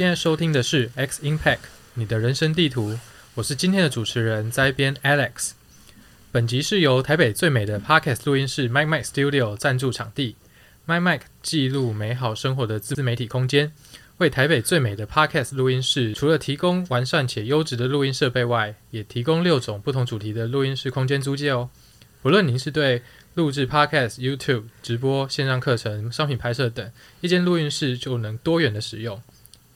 [0.00, 1.58] 现在收听的是 X Impact，
[1.92, 2.98] 你的人生地图。
[3.34, 5.50] 我是今天的主持人灾编 Alex。
[6.32, 10.36] 本集是由台北最美的 Podcast 录音室 Mimim Studio 赞助场地。
[10.86, 13.72] ，Mimim 记录美好生活的自媒体空间，
[14.16, 21.68] 为台北最美的 Podcast 录音室，除了提供完善且优质的录音设备外，也提供六种不同主题的录音室空间租借哦。
[22.22, 23.02] 不论您是对
[23.34, 26.90] 录制 Podcast、YouTube 直播、线上课程、商品拍摄等，
[27.20, 29.22] 一间录音室就能多元的使用。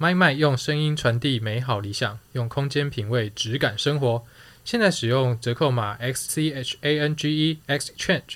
[0.04, 4.22] 麦麦用声音传递美好理想，用空间品味质感生活。
[4.62, 8.34] 现在使用折扣码 X C H A N G E X Change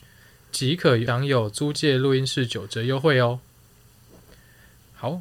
[0.51, 3.41] 即可享有租借录音室九折优惠哦。
[4.95, 5.21] 好，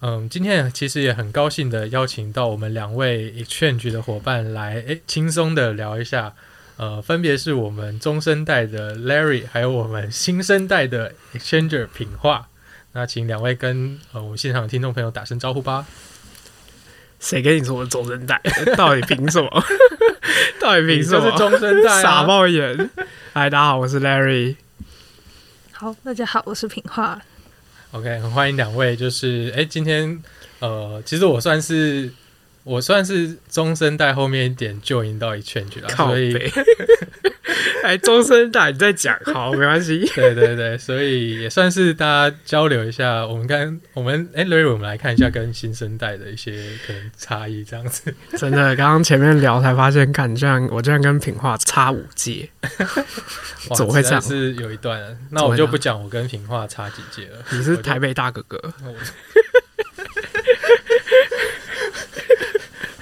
[0.00, 6.32] 嗯，今天其实也很高兴的邀请到我们两位 Exchange 的伙伴来，诶，轻松的聊一下。
[6.76, 12.48] 呃，分别是我们中生代的 Larry，还有我们新生代的 Exchanger 品化。
[12.98, 15.86] 那请两位跟呃我们现场的听众朋友打声招呼吧。
[17.20, 18.42] 谁跟你说我是中生代？
[18.76, 19.48] 到底凭什么？
[20.60, 21.30] 到底凭什么？
[21.30, 22.90] 是中生代，傻冒眼。
[23.32, 24.56] 嗨，大家好，我是 Larry。
[25.70, 27.22] 好，大家好，我是品化。
[27.92, 28.96] OK，很欢迎两位。
[28.96, 30.20] 就是哎，今天
[30.58, 32.12] 呃，其实我算是。
[32.68, 36.36] 我算是中生代后面一点就赢到一圈去了，所以
[37.82, 43.26] 哎，中生代你在讲好没关系， 对对对，所以也算是大家交流一下。
[43.26, 46.52] 我们看我们哎，Larry，我们来看一下跟新生代的一些
[46.86, 48.14] 可能差异，这样子。
[48.36, 52.50] 真的，刚刚前面聊才发现，看这样我这样跟品化差五届，
[53.74, 54.20] 怎么会这样？
[54.20, 57.38] 是有一段，那我就不讲我跟品化差几届了。
[57.52, 58.60] 你是台北大哥哥。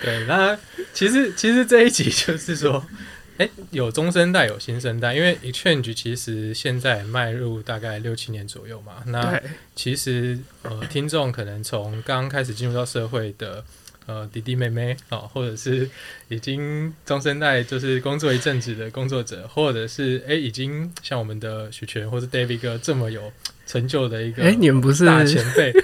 [0.06, 0.56] 对，那
[0.94, 2.86] 其实其实这一集就是说，
[3.38, 9.02] 哎，有中生代，有新生代，因为 Exchange 其实现在迈入大概六七年左右嘛。
[9.06, 9.42] 那
[9.74, 13.64] 其实呃，听众可能从刚刚开始进入到社会的
[14.06, 15.90] 呃弟弟妹妹啊，或者是
[16.28, 23.32] 已经中生代，就是工作一阵子的工作者，或者是哎已经像我们的许权或者 David 哥这么有
[23.66, 25.74] 成就的一个，哎，你们不是大前辈，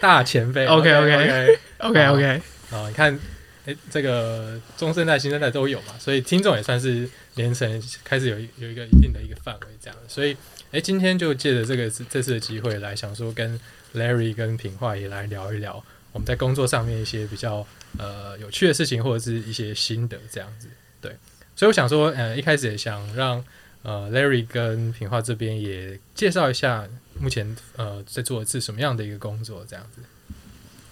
[0.00, 2.40] 大前辈，OK OK OK OK OK。
[2.70, 3.18] 啊，你看，
[3.64, 9.96] 哎，这个中生代、新生代都有嘛，所以听众也算是连成开始有有一个一定的一个范围这样。
[10.06, 10.36] 所以，
[10.70, 13.58] 哎，今天就借着这个这次的机会来想说，跟
[13.94, 17.66] Larry 跟品化也来聊一聊我们在工作上面一些比较
[17.98, 20.68] 呃有趣的事情，或者是一些心得这样子。
[21.00, 21.16] 对，
[21.56, 23.42] 所以我想说，呃，一开始也想让
[23.82, 26.86] 呃 Larry 跟品化这边也介绍一下
[27.18, 30.02] 目前呃在做的是什么样的一个工作这样子。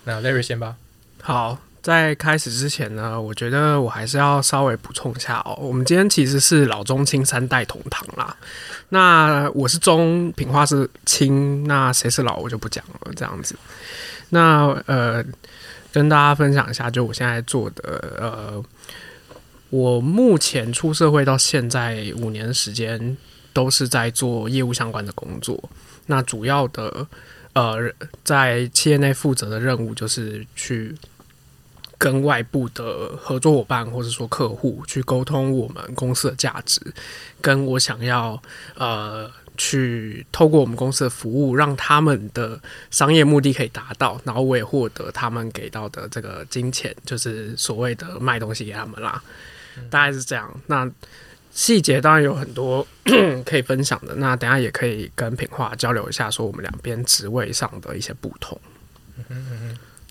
[0.04, 0.78] 那 Larry 先吧。
[1.26, 5.58] 好，在开始之前呢，我觉得我还是要稍微补充一下哦。
[5.60, 8.36] 我们今天其实是老中青三代同堂啦。
[8.90, 13.12] 那我是中，品化是青，那谁是老我就不讲了。
[13.16, 13.56] 这样子，
[14.28, 15.24] 那呃，
[15.90, 18.64] 跟大家分享一下，就我现在做的呃，
[19.70, 23.16] 我目前出社会到现在五年时间，
[23.52, 25.60] 都是在做业务相关的工作。
[26.06, 27.04] 那主要的
[27.54, 27.92] 呃，
[28.22, 30.94] 在企业内负责的任务就是去。
[31.98, 36.80] 跟外部的合作伙伴或者说客户去沟通我们公司的价值，
[37.40, 38.40] 跟我想要
[38.74, 49.22] 呃去透过我们公司的服务，让他们的商业目的可以达到，然后我也获得他们给到的这个金钱，就是所谓的卖东西给他们啦，
[49.88, 50.60] 大概是这样。
[50.66, 50.90] 那
[51.50, 52.86] 细节当然有很多
[53.46, 58.60] 可以分享的，那等下也可以跟品化交流一下，说我们两边职位上的一些不同。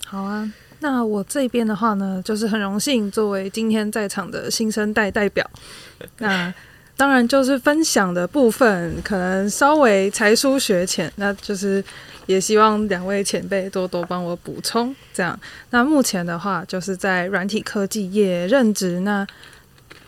[0.07, 0.51] 好啊。
[0.79, 5.49] 那我这边的话呢，就是很荣幸作为今天在场的新生代代表。
[6.19, 6.53] 那
[6.97, 11.83] 当然就是分享的部分可能稍微才疏学浅，那就是
[12.25, 14.95] 也希望两位前辈多多帮我补充。
[15.13, 15.39] 这样，
[15.71, 19.25] 那目前的话就是在软体科技业任职，那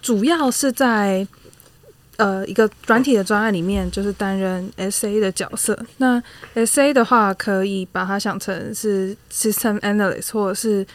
[0.01, 1.27] 主要是在。
[2.17, 5.77] 呃，一个软体的专案里面，就是担任 S A 的角色。
[5.97, 6.21] 那
[6.55, 10.85] S A 的话，可以把它想成是 System Analyst 或者是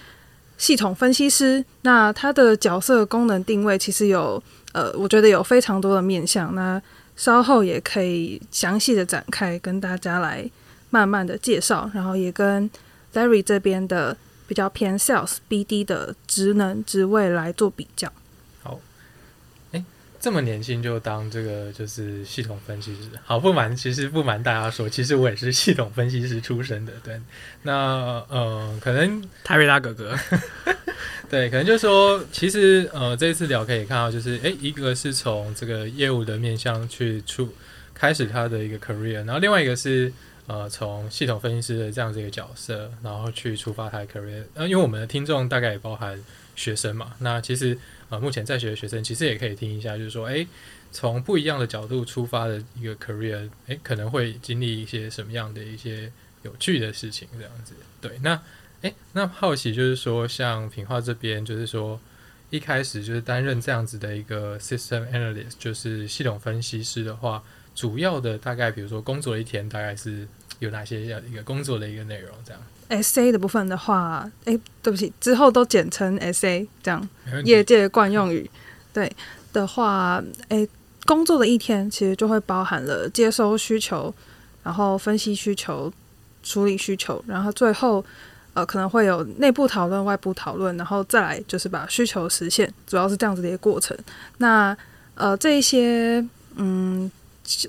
[0.59, 1.65] 系统分析师。
[1.83, 4.43] 那它的角色功能定位其实有，
[4.73, 6.53] 呃，我觉得有非常多的面向。
[6.57, 6.83] 那
[7.15, 10.51] 稍后也可以详细的展开，跟大家来
[10.91, 12.69] 慢慢的介绍，然后也跟
[13.15, 14.17] Larry 这边的
[14.49, 18.13] 比较偏 Sales B D 的职能职位来做比较。
[20.23, 26.93] 这么年轻就当这个就是系统分析师，好不瞒，其实不瞒大家说，其实我也是系统分析师出身的。
[27.03, 27.21] 对，
[27.63, 30.17] 那呃，可能泰瑞拉哥哥，
[31.29, 37.53] 对，可能就是说，其实呃，这一次聊可以看到，就是哎，一个是从这个业务的面向去出
[37.93, 40.13] 开始他的一个 career，然后另外一个是
[40.47, 44.45] 呃从系统分析师的这样子一个角色，然后去出发他的 career。
[44.55, 46.23] 呃，因为我们的听众大概也包含
[46.55, 47.77] 学生嘛，那其实
[48.13, 50.47] 呃目前在学的学生其实也可以听一下，就是说，诶，
[50.93, 56.13] 从不一样的角度出发的一个 career，诶，可能会经历一些什么样的一些
[56.43, 57.73] 有趣的事情，这样子。
[58.03, 58.39] 对，那
[58.83, 61.99] 诶，那好奇就是说，像品化这边，就是说。
[62.51, 67.43] 一开始就是担任这样子的一个 system analyst，就是系统分析师的话，
[67.75, 70.29] 主要的大概比如说工作一天大概是
[70.59, 72.63] 有哪些要一个工作的一个内容这样。
[72.93, 77.09] S A 的部分的话，哎，对不起，之后都简称 S A 这样，
[77.45, 78.49] 业界惯用语。
[78.93, 79.11] 对
[79.53, 80.69] 的话，哎，
[81.07, 84.15] 工作的一天其实就会包含了接收需求，
[84.63, 85.93] 然后分析需求，
[86.43, 88.05] 处理需求，然后最后。
[88.55, 93.97] 呃，可能会有内部讨论、外部讨论，然后再来就是把需求实现，主要是这样子的一个过程。
[94.37, 94.77] 那
[95.15, 96.23] 呃，这一些
[96.57, 97.11] 嗯，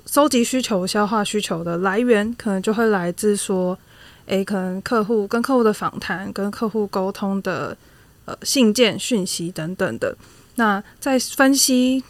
[0.04, 3.78] 收集需求、消化需求的来源，可能就会来自说，
[4.26, 7.76] 诶，可能客户跟客户的访谈、跟客户沟通的
[8.24, 10.16] 呃信件、讯息等等的。
[10.56, 12.02] 那在分析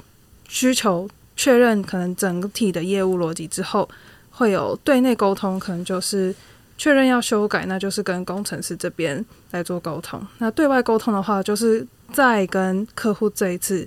[0.49, 3.89] 需求、确认可能整体的业务逻辑之后，
[4.31, 6.35] 会有对内沟通，可能就是。
[6.77, 10.21] 确认要修改，那就是跟工程师这边来做沟通。
[10.39, 13.87] 那对外沟通的话，就是再跟客户这一次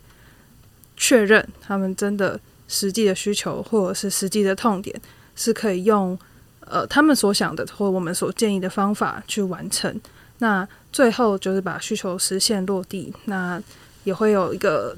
[0.95, 2.39] 确认他们真的
[2.69, 4.99] 实际的需求或者是实际的痛点，
[5.35, 6.17] 是可以用
[6.69, 9.99] 呃他们所想的或我们所建议的方法去完成。
[10.39, 13.61] 那最后就是把需求实现落地，那
[14.03, 14.95] 也会有一个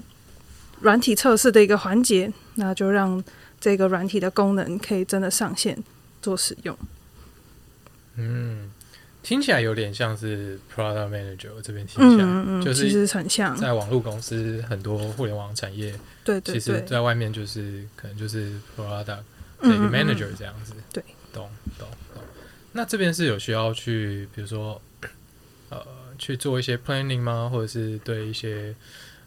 [0.82, 3.24] 软体测试的一个环节，那就让
[3.60, 5.82] 这个软体的功能可以真的上线
[6.22, 6.78] 做使用。
[8.16, 8.70] 嗯，
[9.24, 19.24] 听起来有点像是 product manager 这边听起来，就是其实很像在网络公司很多互联网产业，对对，其实在外面就是可能就是 product 的
[19.62, 21.02] manager 这样子，对，
[21.34, 22.24] 懂懂懂。
[22.74, 24.82] 那这边是有需要去，比如说
[25.70, 25.86] 呃
[26.18, 27.50] 去做一些 planning 吗？
[27.52, 28.76] 或者是对一些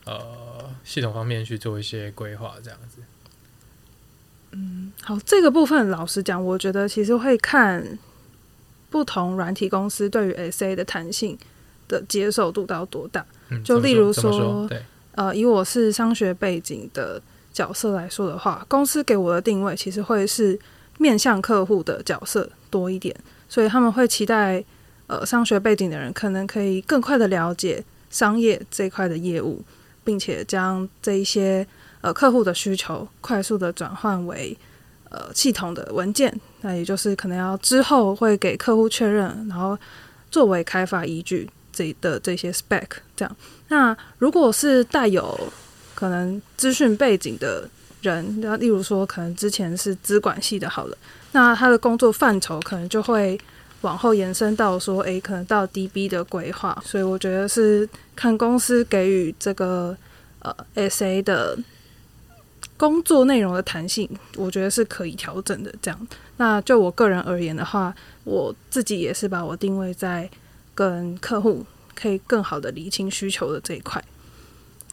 [0.05, 3.03] 呃系统方面去做一些规划这样子？
[4.53, 7.99] 嗯，好，这个部分老实讲，我觉得其实会看。
[8.93, 11.39] 不同软体公司对于 SA 的弹性
[11.89, 13.25] 的接受度到多大？
[13.65, 14.69] 就例如说，
[15.13, 17.19] 呃，以我是商学背景的
[17.55, 20.61] 角色来说的话，公司给我的定位其实会是
[21.03, 23.15] 面向客户的角色多一点，
[23.49, 24.65] 所以他们会期待
[25.09, 29.63] 呃商学背景的人可能可以更快的了解商业这块的业务，
[30.05, 31.67] 并且将这一些
[32.01, 34.57] 呃客户的需求快速的转换为。
[35.15, 39.77] 呃，系统的文件，那也就是可能要之后会给客户确认，然后
[40.31, 43.37] 作为开发依据这的这些 spec 这样。
[43.69, 45.39] 那如果是带有
[45.95, 47.69] 可能资讯背景的
[48.03, 50.99] 人，那例如说可能之前是资管系的，好了，
[51.33, 53.41] 那他的工作范畴可能就会
[53.81, 56.83] 往后延伸到说，诶，可能到 DB 的规划。
[56.85, 59.97] 所以我觉得是看公司给予这个
[60.41, 61.59] 呃 SA 的。
[62.79, 65.73] 工作内容的弹性，我觉得是可以调整的。
[65.81, 66.09] 这样，
[66.39, 67.95] 那就我个人而言的话，
[68.25, 70.29] 我自己也是把我定位在
[70.75, 71.65] 跟客户
[71.95, 74.03] 可以更好的理清需求的这一块。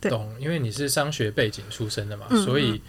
[0.01, 2.79] 懂，因为你是商学背景出身的嘛，所以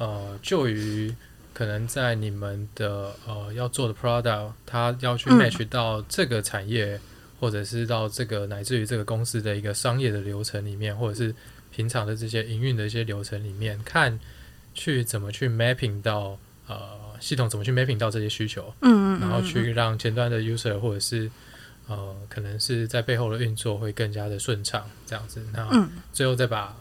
[0.00, 1.14] 呃，就于
[1.54, 7.00] 可能在你们的呃要做的 product，它要去 match 到这个产业，
[7.38, 11.32] 或者是到这个乃至于这个公司的一个商业的流程里面，或者是
[11.70, 14.18] 平常的这些营运的一些流程里面看。
[14.72, 16.38] 去怎么去 mapping 到
[16.68, 16.78] 呃
[17.18, 21.28] 系统怎么去 mapping 到这些需求，嗯嗯，然后去让前端的 user 或者是
[21.88, 26.74] 呃可能是在背后的运作会更加的顺畅，这样子，那最后再把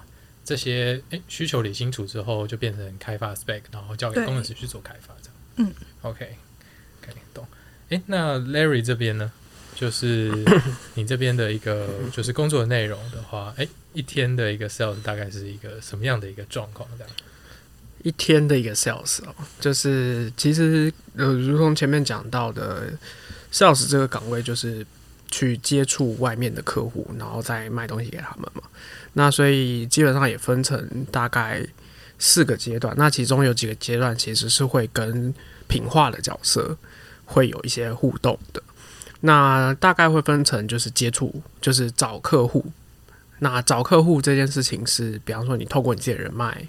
[0.44, 5.36] 这些诶需求理清楚之后，就变成开发 spec，然后交给工程师去做开发，这样，
[5.70, 7.46] 嗯，OK，OK，懂。
[7.90, 9.32] 诶，那 Larry 这边呢，
[9.76, 10.32] 就是
[10.96, 16.88] 你这边的一个就是工作内容的话，诶，一天的一个 sales 大概是一个什么样的一个状况？
[16.98, 17.14] 这样？
[18.02, 22.94] 一天的一个 sales 哦，就是其实呃，如同前面讲到的
[23.52, 24.86] ，sales 这个岗位就是
[25.32, 28.64] 去接触外面的客户，然后再卖东西给他们嘛。
[29.14, 31.66] 那所以基本上也分成大概
[32.18, 32.94] 四个阶段。
[32.98, 35.34] 那其中有几个阶段其实是会跟
[35.68, 36.78] 品化的角色
[37.26, 38.62] 会有一些互动的。
[39.22, 42.66] 那大概会分成就是接触，就是找客户。
[43.40, 46.68] 那找客户这件事情是，比方说你透过你自己的人脉。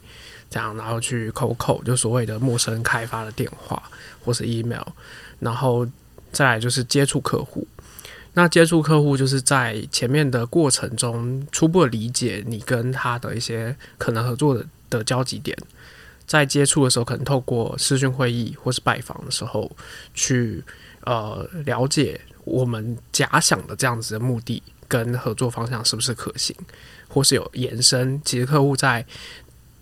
[0.53, 3.81] 这样，然后去扣扣，就所谓的陌生开发的电话
[4.25, 4.83] 或是 email，
[5.39, 5.87] 然后
[6.33, 7.65] 再来就是接触客户。
[8.35, 15.57] 那接触客户就是在前面的过程中初步理解你跟他的一些可能合作的的交集点，
[16.27, 19.71] 在接触的时候，可能透过视讯会议或是拜访的时候，
[20.15, 20.63] 去
[21.03, 26.55] 呃了解我们假想的这样子的目的跟合作方向是不是可行，
[27.09, 28.21] 或是有延伸。
[28.25, 29.05] 其实客户在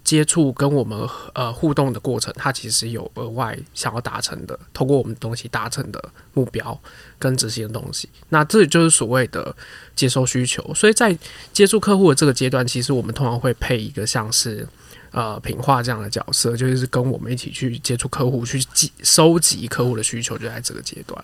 [0.08, 6.80] 接触跟我们呃互动的过程，他其实有额外想要达成的，通过我们东西达成的目标
[7.18, 8.08] 跟执行的东西。
[8.30, 9.54] 那这就是所谓的
[9.94, 10.72] 接收需求。
[10.74, 11.14] 所以在
[11.52, 14.66] 接触客户的这个阶段，其实我们通常会配一个像是
[15.10, 21.22] 呃品化这样的角色，就是跟我们一起去接触客户，去集收集客户的需求，就在这个阶段。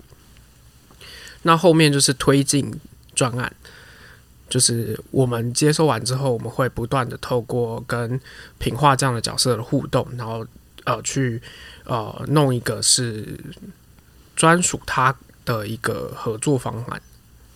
[1.40, 2.70] 那后面就是推进
[3.14, 3.50] 专案。
[4.48, 8.20] 就是我们接收完之后，我们会不断的透过跟
[8.58, 10.46] 品化这样的角色的互动，然后
[10.84, 11.40] 呃去
[11.84, 13.38] 呃弄一个是
[14.36, 17.02] 专属他的一个合作方案，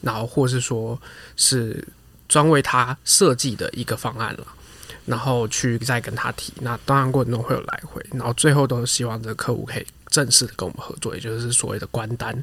[0.01, 1.01] 然后或是说
[1.37, 1.87] 是
[2.29, 4.47] 专为他设计的一个方案了，
[5.09, 6.53] 然后去再跟他提。
[6.61, 9.87] 那当然过程中会有来回，然后最后都是希望这个客户可以。
[10.11, 12.35] 正式的跟我们合作，也就是所谓的关单，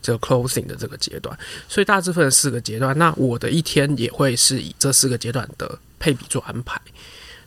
[0.00, 1.38] 这个 closing 的这个阶段，
[1.68, 2.98] 所以大致分四个阶段。
[2.98, 6.80] 那我的一天也会是以这四个阶段的配比做安排。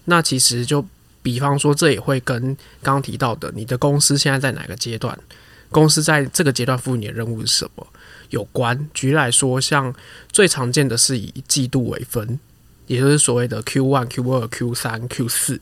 [0.05, 0.83] 那其实就
[1.21, 2.41] 比方说，这也会跟
[2.81, 5.19] 刚刚提到的，你的公司现在在哪个阶段，
[5.69, 7.85] 公司在这个阶段赋予你的任务是什么
[8.29, 8.89] 有关。
[8.93, 9.93] 举例来说，像
[10.31, 12.39] 最常见的是以季度为分，
[12.87, 15.61] 也就是所谓的 Q one、Q 二、Q 三、Q 四。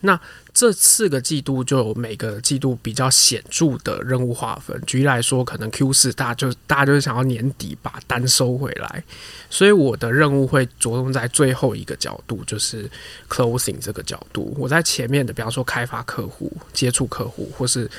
[0.00, 0.20] 那
[0.54, 4.80] 这四个季度就有每个季度比较显著的任务划分。
[4.86, 9.02] 举例来说，可能 Q 四大家就大家就是想要年底把单收回来，
[9.50, 12.88] 所以我的任务会着重在最后一个角度，就是
[13.28, 14.54] closing 这个角度。
[14.56, 17.90] 我在前面的，比方说开发客户、接触客户，或是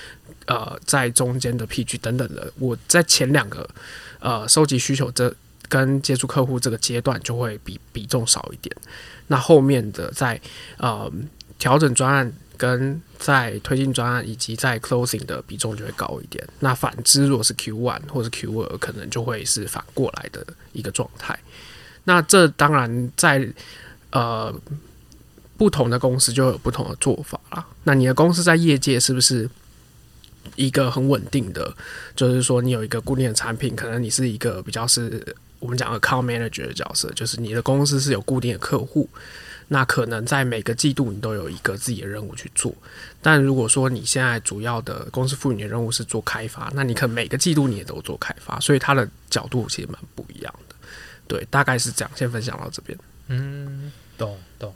[0.46, 3.70] 呃在中间的 PG 等等的，我在前两个
[4.22, 5.34] 呃收集需求这
[5.70, 8.76] 跟接触客户这个阶段就会比比重少一点。
[9.28, 10.42] 那后面的在
[10.78, 11.10] 呃
[11.58, 12.34] 调整专案。
[12.60, 16.46] 跟在推进专案以及在 closing 的比重就会高一点。
[16.60, 21.40] 那反之，如果是 Q one 或者 Q 二，可能就会是反过来的一个状态。
[22.04, 23.50] 那这当然在
[24.12, 24.54] 呃
[25.56, 27.66] 不同的公司就有不同的做法啦。
[27.86, 29.50] 那你的公司在业界是不是
[30.58, 31.74] 一个很稳定的？
[32.14, 39.10] 就是说，你有一个固定的产品，可能你是一个比较是我们讲的 account manager 的角色，就是你的公司是有固定的客户。
[39.72, 42.74] 那可能在每个季度你都有一个自己的任务去做，
[43.22, 50.76] 但如果说你现在主要的公司赋予你的任务是做开发，那你可能每个季度你也都做开发，所以它的角度其实蛮不一样的。
[51.28, 52.98] 对，大概是这样，先分享到这边。
[53.28, 54.74] 嗯，懂懂。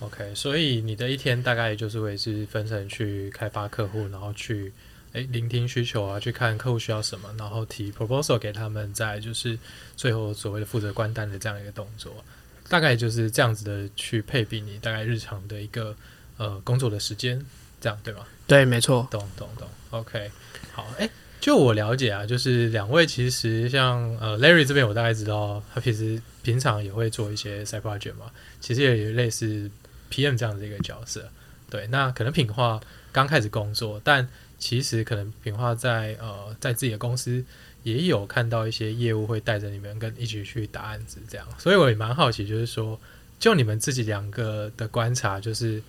[0.00, 4.72] OK，所以你的一天大概就是会是分成去开发客户，然后去
[5.12, 9.58] 诶聆听需求啊，去看客户需要什么，然后提 proposal 给他们，在就是
[9.96, 12.24] 最后所谓的负责关单的这样一个动作。
[12.68, 15.94] 大概就是这样子的去配比你大概日常的一个
[16.38, 17.44] 呃工作的时间，
[17.80, 18.26] 这样对吗？
[18.46, 19.06] 对，没错。
[19.10, 19.68] 懂懂懂。
[19.90, 20.30] OK，
[20.72, 20.86] 好。
[20.98, 29.70] 诶，就我了解啊，就是两位其实像呃 Larry 这边，我大概知道他平时平常也会做一些 side project 嘛，其实也有类似
[30.10, 31.28] PM 这样的一个角色。
[31.72, 32.78] 对，那可能品化
[33.10, 37.42] 刚开始工作，但其实可能品化在呃在自己的公司。
[37.84, 42.96] 也有看到一些业务会带着你们跟一起去打案子，这样，所以我也蛮好奇，就是说，
[43.40, 45.82] 就你们自己两个的观察，就是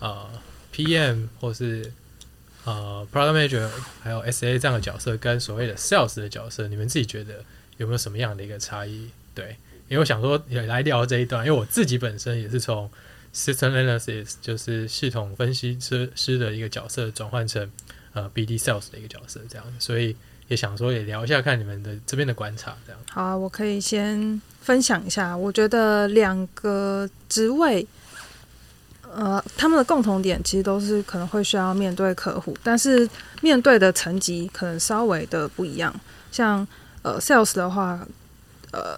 [0.00, 0.28] 呃
[0.74, 1.92] ，PM 或是
[2.64, 3.70] 呃，Product Manager
[4.02, 7.44] 还有 SA 这样的角色，跟所谓的 Sales 的角色，你们自己觉得
[7.76, 9.08] 有没有什么样的一个差异？
[9.32, 12.90] 对，因为我想说也来聊这一段，因为我自己本身也是从
[13.36, 17.70] System Analysis 就是系统分析师师的一个角色转换成
[18.14, 20.16] 呃 BD Sales 的一个角色，这样，所以。
[20.48, 23.00] 也想说也聊一下，看你们的这边的观察，这样。
[23.10, 25.36] 好啊，我可以先分享一下。
[25.36, 27.84] 我觉得两个职位，
[29.12, 33.10] 呃，他们的共同点其实都是可能会需要面对客户，但是
[33.42, 35.92] 面对的层级可能稍微的不一样。
[36.30, 36.64] 像
[37.02, 38.06] 呃，sales 的话，
[38.70, 38.96] 呃，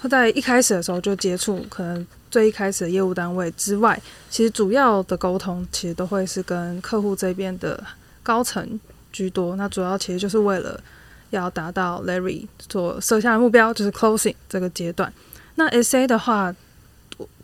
[0.00, 7.84] 会在一开始的时候就接触，可能最一开始的业务单位之外，其实主要的沟通其实都会是跟客户这边的
[8.24, 8.80] 高层。
[9.12, 10.80] 居多，那主要其实就是为了
[11.28, 15.12] 要达到 Larry 所设下的目标，就是 closing 这个阶段。
[15.56, 16.56] 那 SA 的话，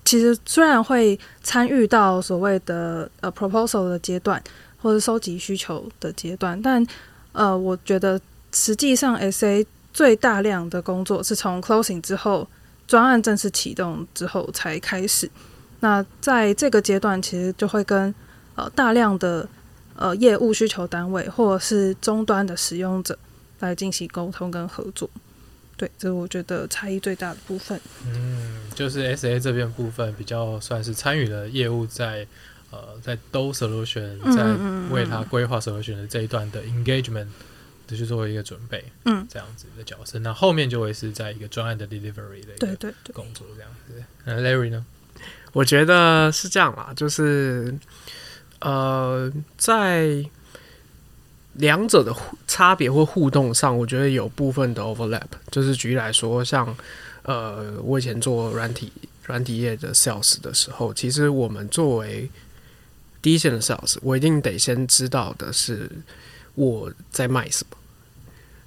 [0.02, 4.42] 其实虽然会参与到所谓的呃 proposal 的阶段，
[4.80, 6.82] 或者收集需求的阶段，但
[7.32, 8.18] 呃，我觉得
[8.54, 12.48] 实际上 SA 最大量的工作是从 closing 之后，
[12.88, 15.30] 专案正式启动之后才开始。
[15.78, 18.12] 那在这个阶段，其实就会跟
[18.56, 19.48] 呃大量的
[19.94, 23.18] 呃，业务需求单位或者是终端的使用者
[23.58, 25.10] 来进行沟通跟合作，
[25.76, 27.80] 对，这是我觉得差异最大的部分。
[28.06, 32.24] 嗯，就是 S A 这边部分比较算是参与了业务在
[32.70, 34.44] 呃在 Do solution 在
[34.94, 37.26] 为他规划 solution 的这一段的 engagement
[37.88, 40.20] 的去做一个准备，嗯，这样子的角色。
[40.20, 44.04] 那后面就会是在一个专案的 delivery 的一个对对对，工作这样子。
[44.24, 44.86] 那 Larry 呢？
[45.52, 47.74] 我觉得是这样啦，就是
[48.60, 50.24] 呃，在
[51.54, 52.14] 两者的
[52.46, 55.26] 差别或互动上，我觉得有部分的 overlap。
[55.50, 56.76] 就是举例来说，像
[57.22, 58.92] 呃，我以前做软体
[59.24, 62.30] 软体业的 sales 的时候，其实我们作为
[63.20, 65.90] 第一线的 sales，我一定得先知道的是
[66.58, 67.76] 我在卖什么，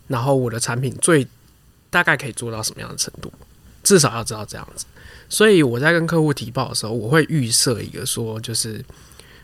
[0.07, 1.27] 然后我的产品最
[1.89, 3.31] 大概可以做到什么样的程度，
[3.83, 4.85] 至少要知道这样子。
[5.27, 8.83] 所以我在跟客户提报的时候，我会预设一个说，就是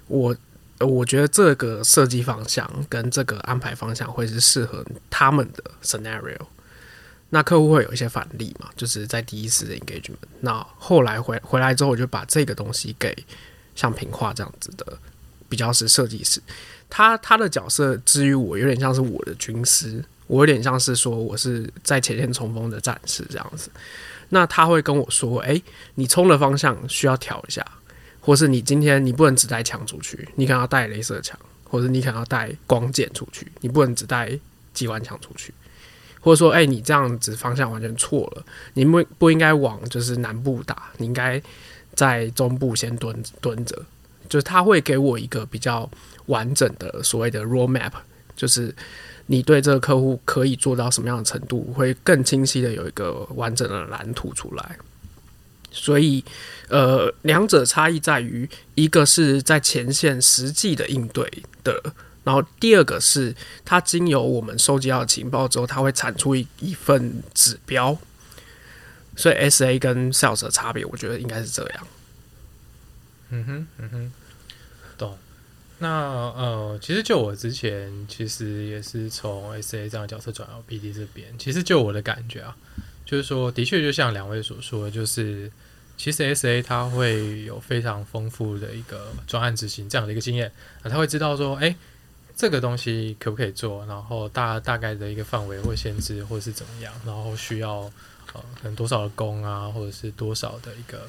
[0.07, 0.35] 我
[0.79, 6.39] 我觉得这个设计方向跟这个安排方向会是适合他们的 scenario。
[7.29, 10.15] 那客户会有一些反例嘛，就是在第一次的 engagement。
[10.39, 13.13] 那后来回回来之后，我就把这个东西给
[13.75, 14.97] 像平化这样子的，
[15.49, 16.41] 比较是设计师。
[16.89, 23.69] 他他的角色之于我，有点像是我的军师，我有点像是说我是在前线冲锋的战士这样子。
[24.29, 25.61] 那他会跟我说：“诶，
[25.95, 27.65] 你冲的方向需要调一下，
[28.19, 34.37] 或是你今天你不能只带枪出去，你可能要带镭射枪，或者你可能要带光剑出去，你不能只带
[34.73, 35.53] 机关枪出去，
[36.19, 41.41] 或者说，诶，你这样子方向完全错了，你不不应该往就是南部打，你应该
[41.95, 43.81] 在中部先蹲蹲着。
[44.27, 45.89] 就是他会给我一个比较
[46.27, 47.91] 完整的所谓的 roadmap，
[48.35, 48.73] 就是。”
[49.29, 54.77] 你对这个客户可以做到什么样的程度，会更清晰的有一个完整的蓝图出来。
[55.69, 56.23] 所以，
[56.69, 61.29] 呃，两者差异在于，一个是在前线实际的应对
[61.61, 61.93] 的，
[62.23, 67.97] 然后第二个是它经由我们收集到情报之后，它会产出一一份指标。
[69.17, 71.87] 所以，S A 跟 Sales 的差别，我觉得应该是这样。
[73.31, 74.11] 嗯哼，嗯哼，
[75.79, 81.37] 那呃，其实就我之前其实也是从 S A 这样的角色转到 B D 这边。
[81.37, 82.57] 其实就我的感觉啊，
[83.05, 85.51] 就是说，的确就像两位所说的，就是
[85.95, 91.75] 其实 S A 他会有非常丰富的一个专案执行这样的一个经验啊，他会知道说，哎，
[92.35, 97.81] 这个东西可不可以做，然后大大概的一个范围或限制或是怎么样，然后需要
[98.33, 101.07] 呃可能多少的工啊，或者是多少的一个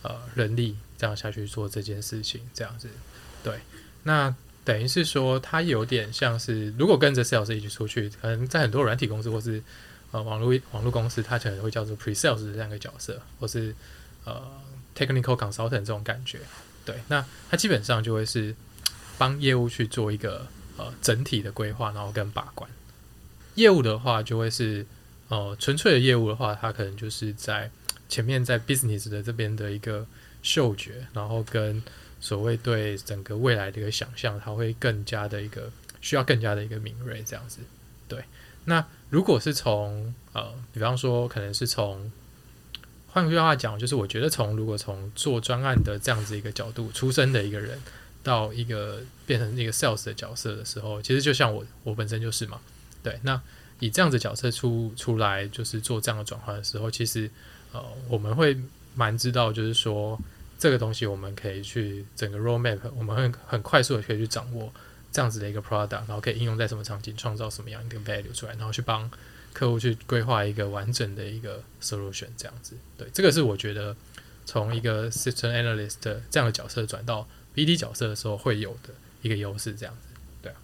[0.00, 2.88] 呃人力这样下去做这件事情，这样子
[3.44, 3.52] 对。
[4.04, 4.34] 那
[4.64, 9.62] 等于是说，它有点像是，如果跟着 sales 一起出去，可能在很多软体公司或是
[10.10, 13.74] 呃网络网络公司，它可能会叫做 pre sales 这样一个角色，或是
[14.24, 14.42] 呃
[14.94, 16.40] technical consultant 这种感觉。
[16.84, 18.54] 对，那它基本上就会是
[19.16, 22.70] 帮业务去做一个呃整体的规划，然后跟把关。
[23.54, 24.86] 业务的话，就会是
[25.28, 27.70] 呃纯粹的业务的话，它可能就是在
[28.08, 30.06] 前面在 business 的这边的一个
[30.42, 31.82] 嗅觉，然后跟
[32.20, 37.60] 所谓对整个未来的一个想象，它会更加的一个需要更加的一个敏锐，这样子。
[38.08, 38.24] 对，
[38.64, 42.10] 那如果是从呃，比方说，可能是从
[43.06, 47.80] 换句话讲，就是我觉得从如果从做专案的这样子一个角度出身的一个人，
[48.22, 52.60] 到一个变成一个 sales 的角色的时候，其实就像我我本身就是嘛。
[53.02, 53.40] 对，那
[53.78, 57.30] 以这样子角色出出来，就是做这样的转换的时候，其实
[57.72, 58.56] 呃，我们会
[58.94, 60.20] 蛮知道，就是说。
[60.58, 64.72] 这个东西我们可以去整个 roadmap，我们会很快速的可以去掌握
[65.12, 69.08] 这样子的一个 product，然后可以应用在什么场景，创造什么样一个 value 出来，然后去帮
[69.52, 72.76] 客户去规划一个完整的一个 solution，这样子。
[72.96, 73.94] 对，这个是我觉得
[74.44, 78.92] 从一个 system analyst 这样的角色转到 BD 角色的时候会有的
[79.22, 80.08] 一个优势，这样子。
[80.42, 80.56] 对啊，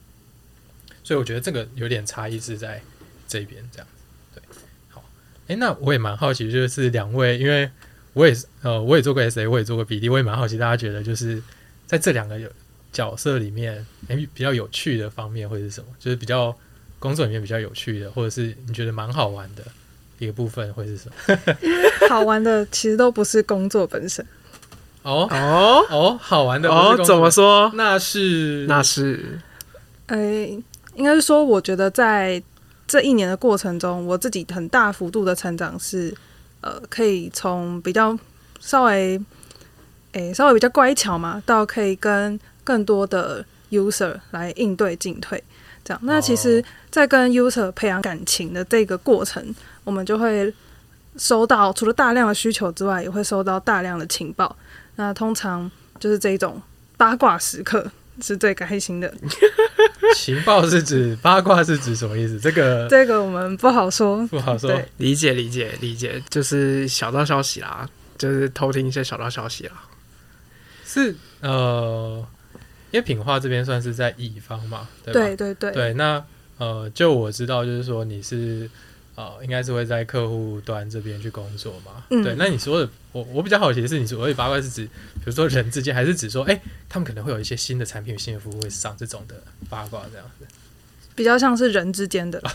[1.05, 2.83] 所以我觉得这个有点差异是在
[3.29, 4.41] 这边这样子。
[4.41, 4.43] 对，
[4.89, 5.05] 好，
[5.47, 7.71] 诶，那我也蛮好奇，就是两位因为。
[8.15, 11.43] 我也是，呃，我也做过 SA，我也做过 BD，我也蛮好奇，大家觉得就是
[11.87, 12.49] 在这两个有
[12.93, 15.87] 角色里面，诶，比较有趣的方面会是什么？
[15.99, 16.57] 就是比较
[17.01, 19.65] 工作里面比较有趣的，或者是你觉得蛮好玩的
[20.21, 21.37] 一个部分会是什么？
[22.09, 24.25] 好玩的其实都不是工作本身。
[25.03, 27.71] 哦哦哦，好玩的哦，怎么说？
[27.75, 29.39] 那是那是，
[30.07, 30.59] 诶，
[30.95, 32.41] 应该是说，我觉得在
[32.87, 36.15] 这一年的过程中，我自己很大幅度的成长是。
[36.65, 38.19] 呃，可以从比较
[38.59, 39.21] 稍微
[40.13, 45.43] 诶稍微比较乖巧嘛，到可以跟更多的 user 来应对进退，
[45.85, 46.01] 这样。
[46.05, 50.51] 那其实，在跟 user 培养感情的这个过程，我们就会
[51.19, 54.57] 收到除了大量的需求之外，也会收到大量的情报。
[54.97, 56.63] 那通常就是这种
[56.97, 59.13] 八卦时刻是最开心的。
[60.15, 62.39] 情报是指八卦是指什么意思？
[62.39, 64.81] 这个这个我们不好说，不好说。
[64.99, 69.73] 理解理解理解，就是小道消息啦，就是偷听一些小道消息啦。
[70.85, 72.25] 是呃，
[72.93, 75.73] 因为品化这边算是在乙方嘛，对对对对。
[75.73, 76.25] 对，那
[76.59, 78.71] 呃，就我知道，就是说你是
[79.17, 82.05] 呃，应该是会在客户端这边去工作嘛。
[82.11, 90.47] 嗯对，那你说的，我我比较好奇的是，你所谓八卦是指，比如说人之间，还是指说，哎、他们可能会有一些新的产品、新的服务会上这种的八卦这样子？
[91.15, 92.51] 比较像是人之间的， 哦，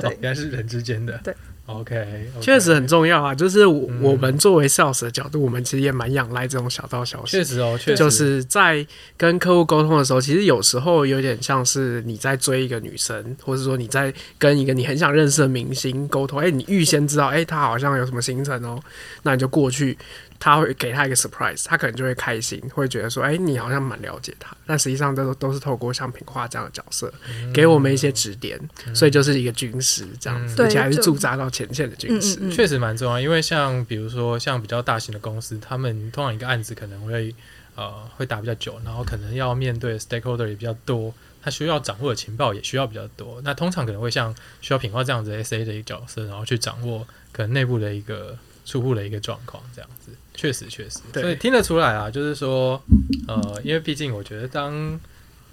[0.00, 1.18] 对原来是人之间的。
[1.22, 1.34] 对
[1.68, 3.34] ，OK，, 确实很重要啊。
[3.34, 7.44] 就是我、们作为 sales 的角度，我们其实也蛮仰赖这种小道消息确。
[7.44, 8.84] 实哦，确实就是在
[9.16, 16.40] 跟客户沟通的时候，其实有时候有点像是你在追一个女生，或者说你在跟一个你很想认识的明星沟通。
[16.40, 18.80] 哎、你预先知道，哎、他好像有什么行程哦，
[19.22, 19.96] 那你就过去，
[20.40, 24.56] 他会给他一个 surprise，他可能就会开心，会觉得说，哎、你好像蛮了解他。
[24.64, 27.12] 但实际上都都是透过像品化这样的角色，
[27.52, 28.60] 给我们一些指点，
[28.94, 32.50] 所以就是一个军师这样子，对而且还是驻扎到前线的军师。
[32.52, 37.34] 确实蛮重要，因为像比如说像比较大型的公司，他们通常一个案子可能会
[37.74, 43.40] 呃会打比较久，然后可能要面对 stakeholder 也比较多，他需要掌握的情报也需要比较多。
[43.42, 50.12] 那通常可能会像需要品化这样子 SA 的一个角色，然后去掌握可能内部的一个出户的一个状况，这样子。
[50.38, 51.20] 确实确实，对。
[51.20, 52.80] 所以听得出来啊，就是说
[53.26, 54.98] 呃，因为毕竟我觉得当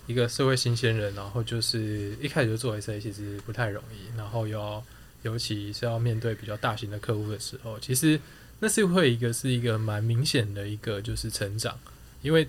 [0.05, 4.83] 一个社会新鲜人，然后就是一开始就做 SA 其实不太容易，然后又要
[5.23, 8.19] 尤其是要面对比较大型的客户的时候，其实
[8.59, 11.79] 那是会一个是一个蛮明显的一个就是成长，
[12.21, 12.47] 因为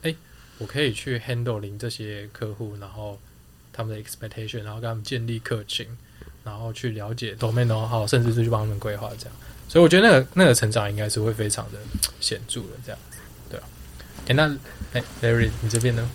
[0.00, 0.16] 诶，
[0.56, 3.20] 我可以去 handle 零这些客户，然后
[3.74, 5.86] 他们的 expectation，然后跟他们建立客群，
[6.42, 9.36] 然后去了解 domain how，甚至是去帮他们规划这样，
[9.68, 11.78] 所以我觉得那个那个成长应该是会非常的
[12.20, 13.18] 显著的这样子，
[13.50, 13.62] 对啊。
[14.26, 14.44] 诶，那
[14.92, 16.08] 诶 Larry 你这边呢？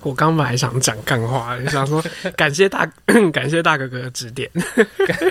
[0.00, 2.02] 我刚本来想讲干话，就想说
[2.36, 2.84] 感谢大
[3.32, 4.50] 感谢大哥哥的指点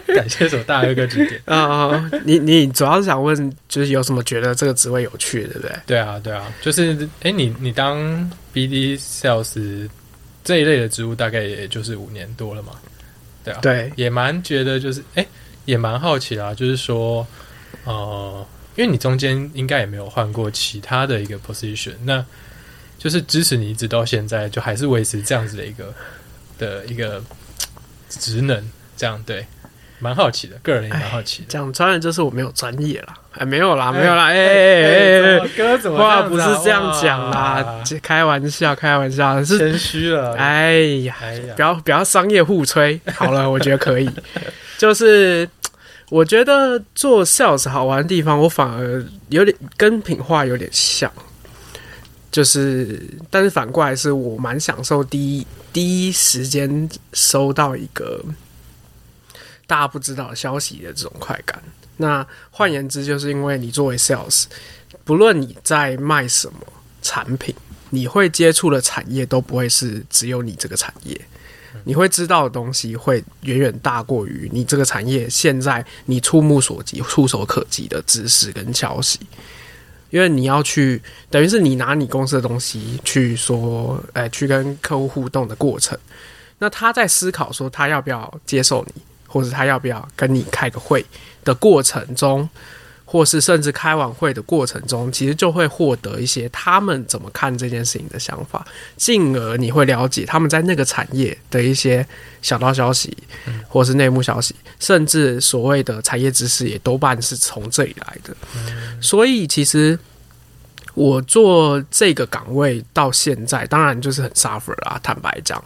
[0.08, 1.40] 感谢什么大哥哥指点。
[1.46, 5.72] 啊、 你你主要是想问，就是有什么觉得这个职位有趣，对不对？
[5.86, 7.98] 对啊，对啊，就是诶，你你当
[8.52, 9.88] BD sales
[10.44, 12.74] 这一类的职务，大概也就是五年多了嘛，
[13.44, 15.28] 对啊，对，也蛮觉得就是诶，
[15.66, 17.26] 也蛮好奇啦，就是说，
[17.86, 18.46] 呃，
[18.76, 22.24] 因为你中间应该也没有换过其他的一个 position，那
[22.98, 25.94] 就是支持你一直到现在，就还是维持这样子的一个
[26.58, 27.22] 的一个
[28.10, 28.64] 职能，
[28.96, 29.46] 这样对，
[30.00, 31.48] 蛮好奇的，个人也蛮好奇的。
[31.50, 41.54] 讲穿了就是我没有专业啦，哎，没有啦，哎没有啦，哎哎哎哎哎，哥怎么话不是这样讲啦，这开玩笑，开玩笑，是，谦虚了，哎呀，哎呀。
[41.56, 44.10] 不，要不要商业互吹，好了，我觉得可以，
[44.84, 45.50] 就是。
[46.10, 51.12] 我觉得做 sales 好玩的地方，我反而有点跟品化有点像，
[52.30, 58.24] 就是，但是反过来是我蛮享受第一第一时间收到一个
[59.66, 61.60] 大家不知道消息的这种快感。
[61.98, 64.44] 那换言之，就是因为你作为 sales，
[65.04, 66.60] 不论你在卖什么
[67.02, 67.56] 产品，
[67.90, 71.20] 你会接触的产业都不会是只有你这个产业。
[71.84, 79.20] 你会知道的东西会远远大过于你这个产业现在你触目所及、触手可及的知识跟消息，
[80.10, 85.98] 因为你要去，等于是你拿你公司的东西去说，呃，去跟客户互动的过程，
[86.60, 91.06] 那他在思考说他要不要接受你，或者他要不要跟你开个会
[91.44, 92.48] 的过程中，
[93.14, 98.66] 或是甚至开完会的过程中，其实就会获得一些他们怎么看这件事情的想法，
[98.98, 102.04] 进而你会了解他们在那个产业的一些
[102.42, 103.16] 小道消息，
[103.68, 108.36] 或是内幕消息，甚至所谓的产业知识也多半是从这里来的。
[109.00, 110.00] 所以其实
[110.96, 115.64] 我做这个岗位到现在，当然就是很 suffer 啊，坦白讲，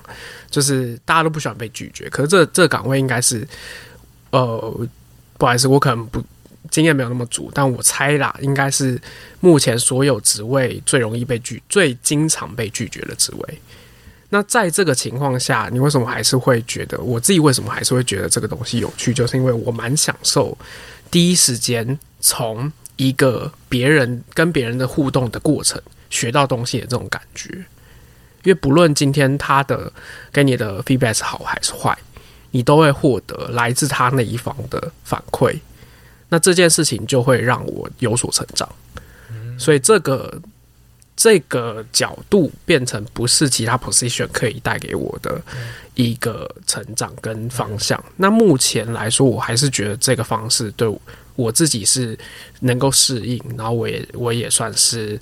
[0.52, 2.10] 就是大家都不喜欢被拒绝。
[2.10, 3.48] 可是这这岗位应该是，
[4.32, 4.88] 呃，
[5.38, 6.22] 不好意思，我可能不
[6.70, 9.00] 经验没有那么足，但我猜啦，应该是
[9.40, 13.62] 目前所有职位最容易被拒、最经常被拒绝的职位。
[14.30, 19.14] 那在这个情况下，你为什么还是会觉得我自己为什么还是会觉得这个东西有趣？
[19.14, 20.58] 就是因为我蛮享受
[21.10, 27.50] 第一时间从一个别人跟别人的互动的过程学到东西的这种感觉。
[28.44, 29.92] 因为不论今天他的
[30.32, 31.98] 给你的 feedback 是好还是坏，
[32.52, 35.58] 你都会获得来自他那一方的反馈。
[36.30, 38.68] 那这件事情就会让我有所成长。
[39.60, 40.40] 所以这个
[41.16, 45.42] 这个角度变成不是其他 position 可以带给我的
[45.96, 48.02] 一个成长跟方向。
[48.16, 50.88] 那目前来说，我还是觉得这个方式对
[51.36, 52.18] 我自己是
[52.60, 55.20] 能够适应，然后我也我也算是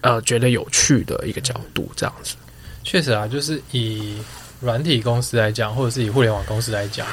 [0.00, 2.34] 呃觉得有趣的一个角度，这样子。
[2.82, 4.18] 确实啊，就是以
[4.60, 7.06] 软体公司来讲，或者是以互联网公司来讲，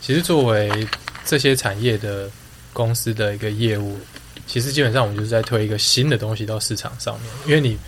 [0.00, 0.88] 其实作为
[1.24, 2.28] 这些产业的
[2.72, 3.98] 公司的一个业务，
[4.46, 7.78] 其实基本上我们就是在推一个新的东西到市场上面，因为你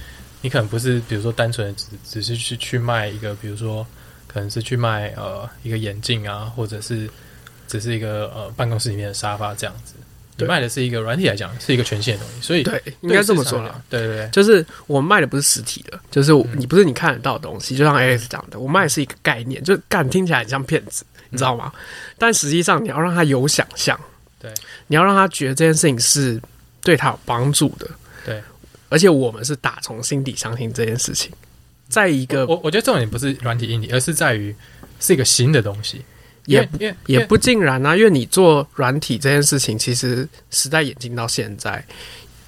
[0.40, 3.87] 你可能不是比如说单纯的只只是去去卖一个比如说
[4.27, 7.09] 可能是去卖呃一个眼镜啊，或者是
[7.69, 9.95] 只是一个呃办公室里面的沙发这样子。
[10.37, 14.01] 你卖的是一个软体来讲，是一个全新的东西，所以对，应该这么说了对。
[14.01, 21.71] 对对对，就是我卖的不是实体的，就是你不是你看得到的东西，就像 Alex 讲的，我卖的是一个概念，就干听起来很像骗子，你知道吗？
[22.16, 24.01] 但实际上你要让他有想象，
[24.40, 24.50] 对，
[24.87, 26.40] 你要让他觉得这件事情是
[26.83, 27.88] 对他有帮助的，
[28.24, 28.42] 对，
[28.88, 31.31] 而且我们是打从心底相信这件事情，
[31.88, 34.57] 在一个我我觉得重点不是软体硬体，而是在于
[34.98, 36.03] 是一个新的东西，
[36.46, 41.85] 因也也不尽然啊，因为你做软体这件事情，其实时代演进到现在，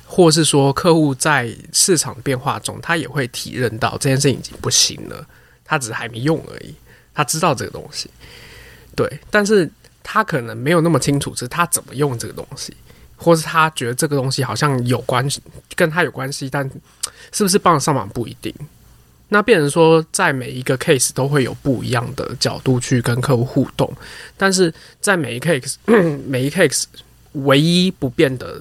[0.06, 5.26] 或是说客户在市场变化中，他也会体认到这件事情已经不行了，
[5.64, 6.74] 他只是还没用而已，
[7.12, 8.08] 他知道这个东西，
[8.96, 9.70] 对，但是
[10.02, 12.76] 他可能没有那么清楚是他怎么用这个东西，
[13.16, 15.40] 或是他觉得这个东西好像有关系，
[15.74, 16.68] 跟他有关系，但
[17.32, 18.54] 是不是帮得上忙不一定。
[19.28, 23.90] 那变成说，在每一个 case 都会有不一样的角度去跟客户互动，
[24.36, 25.76] 但是在每一 case
[26.28, 26.84] 每一 case
[27.32, 28.60] 唯一不变的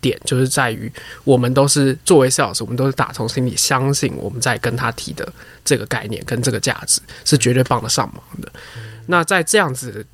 [0.00, 0.92] 点，就是在于
[1.24, 5.32] 我们都是作为 sales，我们都是打从心里相信我们在跟他提的
[5.64, 8.52] 这个概念跟这个价值是绝对帮得上忙的。
[9.06, 10.06] 那在这样子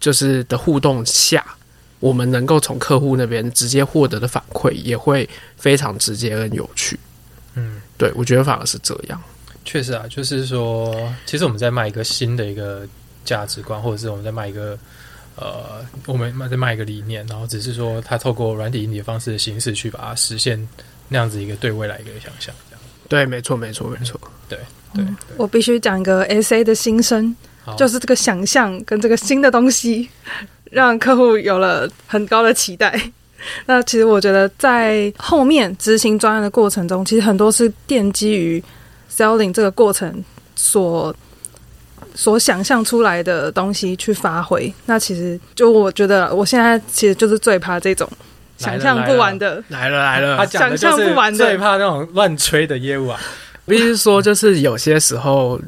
[0.00, 1.44] 就是的互动下，
[2.00, 6.98] 我们能够从客户那边直接获得的反馈也会非常直接跟有趣。
[7.54, 9.20] 嗯，对我觉得反而是这样。
[9.64, 12.86] 确实啊，就是说，其实我们在卖一个新的一个
[13.24, 14.78] 价值观，或者是我们在卖一个
[15.36, 20.68] 呃，我们卖在卖一个理念，然后只是说，它透过软体硬体的方式的形式去把它实现
[21.08, 22.54] 那样子一个对未来一个想象，
[23.08, 24.18] 对，没错，没错，没错。
[24.48, 24.58] 对
[24.94, 25.04] 对
[25.36, 30.08] 我必须讲一个 SA 的心声，好就是这个想象跟这个新的东西，
[30.70, 33.00] 让客户有了很高的期待。
[33.66, 38.62] 那其实我觉得在后面执行专案的过程中，其实很多是奠基于
[39.14, 40.24] selling 这个过程
[40.56, 41.14] 所
[42.14, 44.72] 所想象出来的东西去发挥。
[44.86, 48.10] 那其实就我觉得，我现在其实就是最怕这种
[48.56, 49.62] 想象不完的。
[49.68, 53.20] 来了来了， 他讲的就想象是不完的最怕那种乱吹的业务啊，
[53.66, 55.60] 必须说，就是有些时候，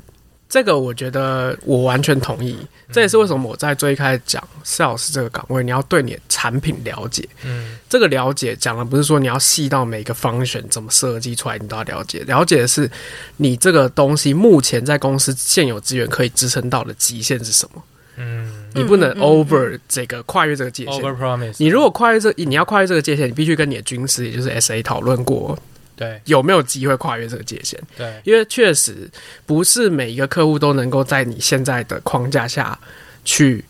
[0.50, 2.58] 这个我觉得我完全同意。
[2.92, 7.26] 这也是为什么我在最开始讲 sales 这个岗位，你要对你的产品了解。
[7.44, 12.24] 嗯这个了解讲的不是说你要细到每个方选怎么设计出来，你都要了解。
[12.26, 12.90] 了解的是
[13.36, 17.82] 你这个东西目前在公司现有资源可以支撑到的极限是什么。
[18.16, 20.94] 嗯你不能 over 这个跨越这个界限。
[20.94, 25.56] ，over promise，你如果跨越这，你要跨越这个界限，你必须跟你的军师，也就是 SA 讨论过
[26.00, 27.78] 对有没有机会跨越这个界限。
[27.94, 29.06] 对因为确实
[29.44, 32.78] 不是每一个客户都能够在你现在的框架下
[33.22, 33.62] 去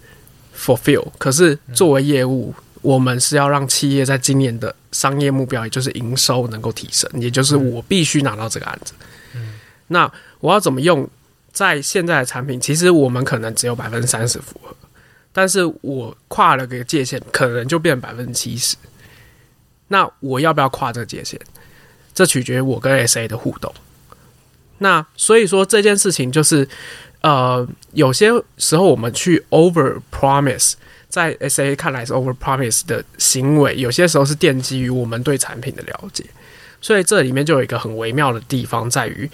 [0.56, 1.08] fulfill。
[1.18, 8.92] 可是作为业务，我们是要让企业在今年的商业目标，也就是营收能够提升，也就是我必须拿到这个案子。
[9.34, 9.54] 嗯
[9.88, 11.10] 那我要怎么用
[11.50, 12.60] 在现在的产品？
[12.60, 14.72] 其实我们可能只有百分之三十符合，
[15.32, 18.76] 但是我跨了个界限，可能就变百分之七十。
[19.88, 21.40] 那我要不要跨这个界限？
[22.20, 23.72] 这取决于我跟 SA 的互动。
[24.76, 26.68] 那所以说这件事情就是，
[27.22, 30.74] 呃，有些时候我们去 over promise，
[31.08, 36.26] 在 SA 看来是 over promise 的行为，有些时候是奠基于我们对产品的了解。
[36.82, 39.30] 所以这里面就有一个很微妙的地方，在于，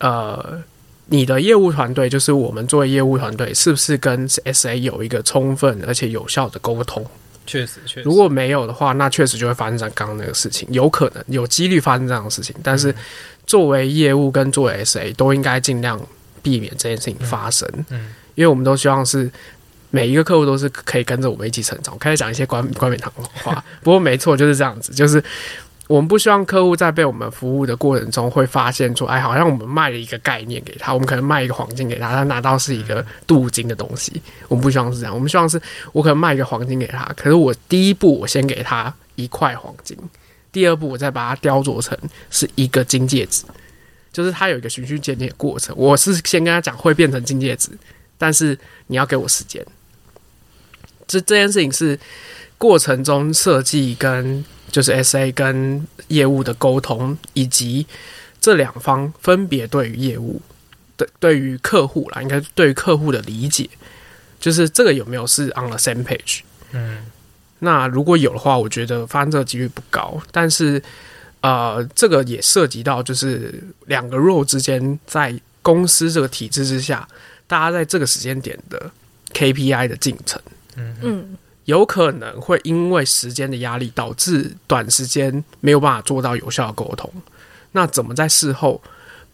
[0.00, 0.62] 呃，
[1.06, 7.06] 你的业务团队，就是我们作为业务团队，是不是跟 SA 有一个充分而且有效的沟通？
[7.46, 12.54] 确实确实，如果没有的话，那确实就会发生在刚刚那个事情，有可能有几率发生这样的事情。
[12.62, 12.94] 但是
[13.46, 16.00] 作为业务跟作为 SA 都应该尽量
[16.42, 19.30] 避免这件事情发生，嗯因为我们都希望是
[19.90, 21.94] 每一个客户都是可以跟着我们一起成长。
[21.94, 25.22] 我开始讲一些冠冠冕堂皇的话，不过没错，就是这样子，就是。
[25.88, 34.22] 我们不希望客户在被我们服务的过程中会发现说，哎，好像我们卖了一个概念给他，我们可能卖一个黄金给他，他拿到是一个镀金的东西。
[34.48, 35.60] 我们不希望是这样，我们希望是
[35.92, 39.98] 我可能卖一个黄金给他，可是我第一步我先给他一块黄金，
[40.50, 41.98] 第二步我再把它雕琢成
[42.30, 43.44] 是一个金戒指，
[44.12, 45.74] 就是它有一个循序渐进的过程。
[45.76, 47.70] 我是先跟他讲会变成金戒指，
[48.16, 49.62] 但是你要给我时间。
[51.06, 51.98] 这这件事情是
[52.56, 57.86] 过程中设计跟就是 S A 跟业务的沟通，以及
[58.40, 60.42] 这两方分别对于业务
[60.96, 63.70] 对对于客户啦，应该对于客户的理解，
[64.40, 66.40] 就是这个有没有是 on the same page？
[66.72, 67.06] 嗯
[67.64, 70.20] 那如果有的话，我觉得发生这个几率不高。
[70.32, 70.82] 但是，
[71.42, 75.32] 呃，这个也涉及到就是两个 role 之间在
[75.62, 77.06] 公司这个体制之下，
[77.46, 78.90] 大家在这个时间点的
[79.32, 80.42] KPI 的进程，
[80.74, 87.10] 嗯嗯，有可能会因为时间的压力，导致短时间没有办法做到有效的沟通。
[87.70, 88.80] 那怎么在事后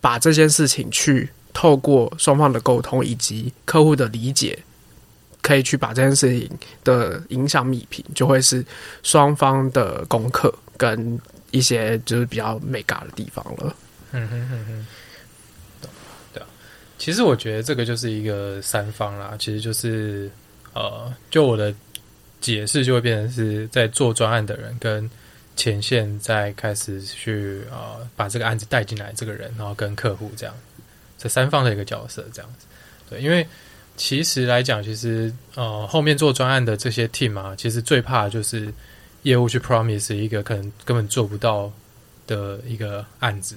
[0.01, 4.57] 把这件事情去透过双方的沟通以及客户的理解，
[5.43, 6.49] 可以去把这件事情
[6.85, 8.65] 的影响弭平，就会是
[9.03, 11.19] 双方的功课跟
[11.51, 13.75] 一些就是比较美嘎的地方了。
[14.13, 14.87] 嗯哼哼哼，
[16.33, 16.47] 对啊，
[16.99, 20.31] 其实我觉得这个就是一个三方啦，其实就是
[20.75, 21.75] 呃，就我的
[22.41, 25.09] 解释就会变成是在做专案的人跟
[25.57, 30.55] 前线在开始去呃把这个案子带进来这个人，然后跟客户这样，
[31.19, 32.67] 这三方的一个角色这样子。
[33.11, 33.47] 对，因为
[33.97, 38.73] 其实来讲，其实呃后面做专案的这些 team 啊，其实最怕就是
[39.23, 41.73] 业务去 promise 一个可能根本做不到
[42.27, 43.57] 的一个案子。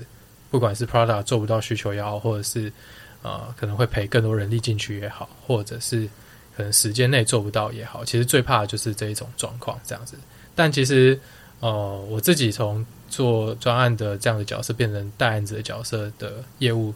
[0.49, 2.73] 不管是 product 做不到需求也好，或者是
[3.21, 6.09] 呃可能会赔更多人力进去也好，或者是
[6.55, 10.15] 可能时间内做不到也好，其实最怕的就是这一种状况这样子。
[10.55, 11.19] 但其实
[11.59, 16.93] 呃我自己从做专案的这样的角色变成带案子的角色的业务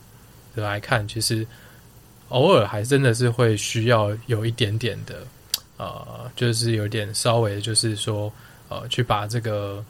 [0.54, 1.46] 来看，其实
[2.30, 5.26] 偶尔还真的是会需要有一点点的
[5.78, 8.32] 呃，就是有点稍微就是说
[8.70, 9.84] 呃去把这个。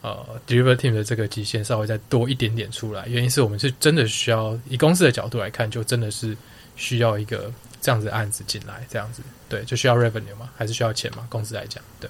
[0.00, 6.36] 呃，deliver team 的这个极限稍微再多一点点出来，原因是我们是真的需要以公司的角度来看，就真的是
[6.78, 11.26] 需要一个这样子案子进来，这样子对，就需要 revenue 嘛，还是需要钱嘛？
[11.28, 12.08] 公司来讲，对。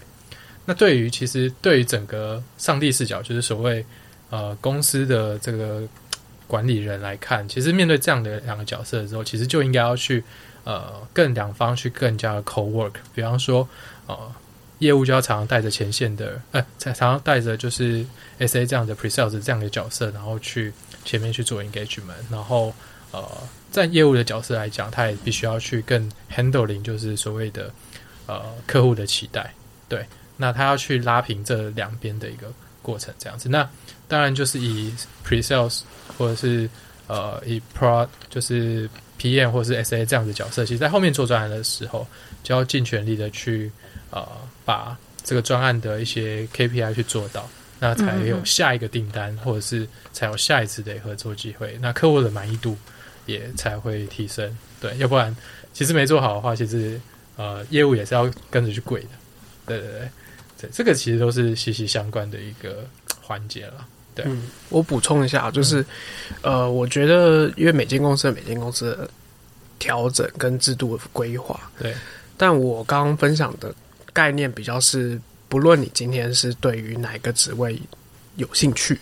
[0.64, 3.85] 那对于其实对于整个上帝视角，就是所谓
[4.31, 5.83] 呃公司的这个
[6.46, 10.22] 管理人来看，其实面对这样的两个角色的时候，其实就应该要去
[10.62, 13.68] 呃更两方去更加的 co work，比方说
[14.07, 14.33] 呃。
[14.81, 18.07] 业务就要常常带着前线的，呃，常常带着就是
[18.38, 20.72] S A 这样的 pre sales 这样的角色，然后去
[21.04, 22.72] 前面去做 engagement，然后
[23.11, 23.28] 呃，
[23.70, 27.72] 在业务的角色来讲，他也必须要去更 handling，就是所谓的
[28.26, 29.52] 呃客户的期待，
[29.88, 30.04] 对，
[30.37, 32.52] 那他要去拉平这两边的一个
[32.83, 33.48] 过程，这样子。
[33.48, 33.68] 那
[34.07, 34.92] 当然就是以
[35.26, 35.83] pre sales
[36.16, 36.68] 或者是
[37.07, 42.07] 呃以 pro 就是 P M 或者是 S A 这样的角色，其实在后面做专案的时候，
[42.42, 43.70] 就要尽全力的去
[44.11, 44.26] 呃。
[44.68, 47.48] 把这个专案的一些 KPI 去做到，
[47.81, 51.78] 那才有下一个订单，或者是才有下一次的合作机会。
[51.81, 52.76] 那客户的满意度
[53.28, 54.58] 也才会提升。
[54.80, 55.34] 对，要不然
[55.72, 57.00] 其实没做好的话，其实
[57.36, 59.08] 呃业务也是要跟着去跪的。
[59.64, 60.10] 对对对，
[60.62, 62.84] 对，这个其实都是息息相关的一个
[63.22, 63.86] 环节了。
[64.16, 64.26] 对，
[64.70, 65.84] 我补充一下，就是
[66.42, 69.08] 呃，我觉得因为每间公司每间公司的
[69.78, 71.94] 调整跟制度的规划，对，
[72.36, 73.72] 但我刚刚分享的。
[74.10, 77.80] 概念比较是，不论你今天是对于哪个职位
[78.34, 78.98] 有兴趣，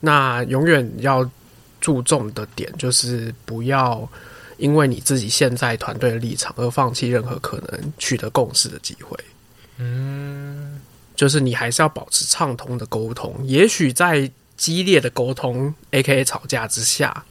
[0.00, 1.22] 那永远要
[1.82, 4.08] 注重的点就是不要
[4.56, 9.18] 因为你自己现在团队的立场而放弃任何可能取得共识的机会。
[9.76, 10.80] 嗯，
[11.16, 13.34] 就是你还是要保持畅通的沟通。
[13.44, 16.24] 也许在激烈的沟通 （A.K.A.
[16.24, 17.24] 吵架）之下，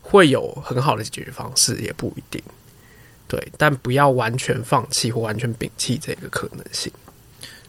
[0.00, 2.42] 会有很好的解决方式，也不一定。
[3.28, 6.90] 对，但不要完全放弃或完全摒弃这个可能性。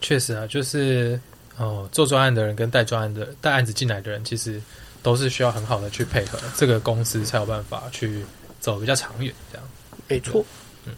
[0.00, 1.20] 确实啊，就是
[1.58, 4.60] 哦，做专案的人跟带专案的带案子进来的人，其实
[5.02, 8.24] 都是需要很好的去配合，这个公司才有办法去
[8.60, 9.34] 走比较长远。
[9.50, 9.68] 这样
[10.08, 10.44] 没错。
[10.86, 10.94] 嗯，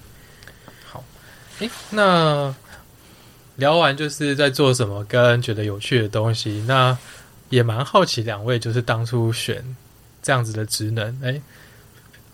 [0.86, 1.02] 好。
[1.60, 2.54] 诶，那
[3.56, 6.96] 聊完就是在做什么，跟觉得有趣的东西，那
[7.48, 9.64] 也蛮好奇两位就是当初选
[10.22, 11.40] 这样子的职能，诶。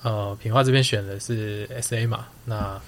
[0.03, 2.81] 呃，品化这边选的是 S A 嘛，那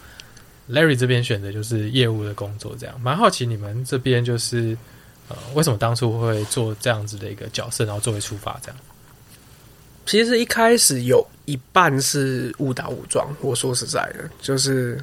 [0.70, 4.74] Larry 这边选的就是业务的工作，这样蛮好奇你们这边就是
[5.28, 8.76] 呃，为什么当初会做这样子的一个角色，然后作为出发这样？
[10.04, 15.02] 其实一开始有一半是误打误撞，我说实在的，就是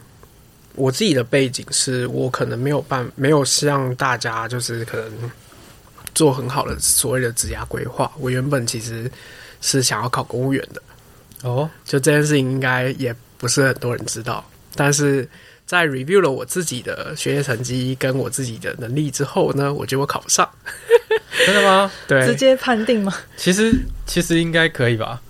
[0.76, 5.32] 我自己的背景是我可能没有办，没有像大家就是可能
[6.14, 8.12] 做很好的所谓的职业规划。
[8.20, 9.10] 我原本其实
[9.62, 10.82] 是想要考公务员的。
[11.44, 14.44] 哦，就这件事情应该也不是很多人知道，
[14.76, 15.28] 但是
[15.70, 20.50] 在 review 了我自己的学业成绩跟我自己的能力之后呢，我觉得我考不上，
[21.46, 21.92] 真的吗？
[22.08, 23.16] 对，直接判定吗？
[23.38, 23.72] 其实
[24.08, 25.22] 其实应该可以吧，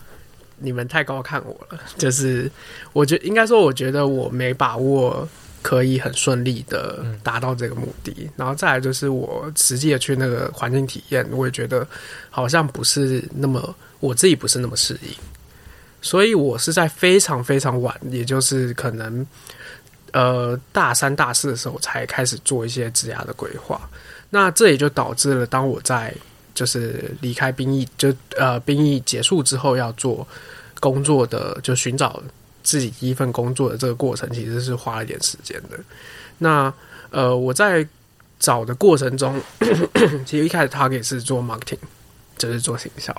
[0.57, 2.49] 你们太高看我了，就是
[2.93, 5.27] 我觉应该说，我觉得我没把握
[5.61, 11.85] 可以很顺利的达到这个目的，然后再来就是我实际的去那个环境体验，我也觉得
[12.29, 15.09] 好像不是那么我自己不是那么适应。
[16.01, 19.27] 所以我是在非常非常晚，也就是可能
[20.13, 23.79] 呃大三大四的时候才开始做一些职涯的规划。
[24.29, 26.13] 那这也就导致了，当我在
[26.53, 30.27] 就是离开兵役，就呃兵役结束之后要做
[30.79, 32.21] 工作的，就寻找
[32.61, 35.79] 自己第一份工作的这个过程，其实是花了一点时间的。
[36.37, 36.71] 那
[37.09, 37.87] 呃我在
[38.39, 39.41] 找的过程中，
[40.25, 41.77] 其实一开始他也是做 marketing，
[42.37, 43.15] 就是做行销。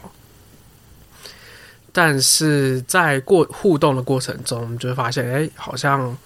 [1.93, 6.17] 但是在过互动的过程中，就会发现，哎，好像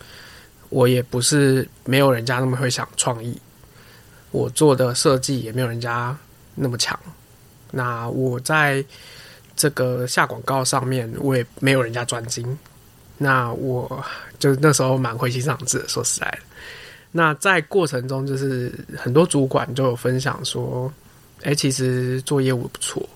[0.70, 3.36] 我也不是没有人家那么会想创意，
[4.30, 6.16] 我做的设计也没有人家
[6.54, 6.98] 那么强。
[7.70, 8.84] 那我在
[9.56, 12.58] 这个下广告上面，我也没有人家专精。
[13.16, 14.04] 那我
[14.40, 16.38] 就那时候蛮灰心丧志的，说实在的。
[17.12, 20.92] 那在过程中，就是很多主管就有分享说，
[21.42, 23.08] 哎，其实做业务不错。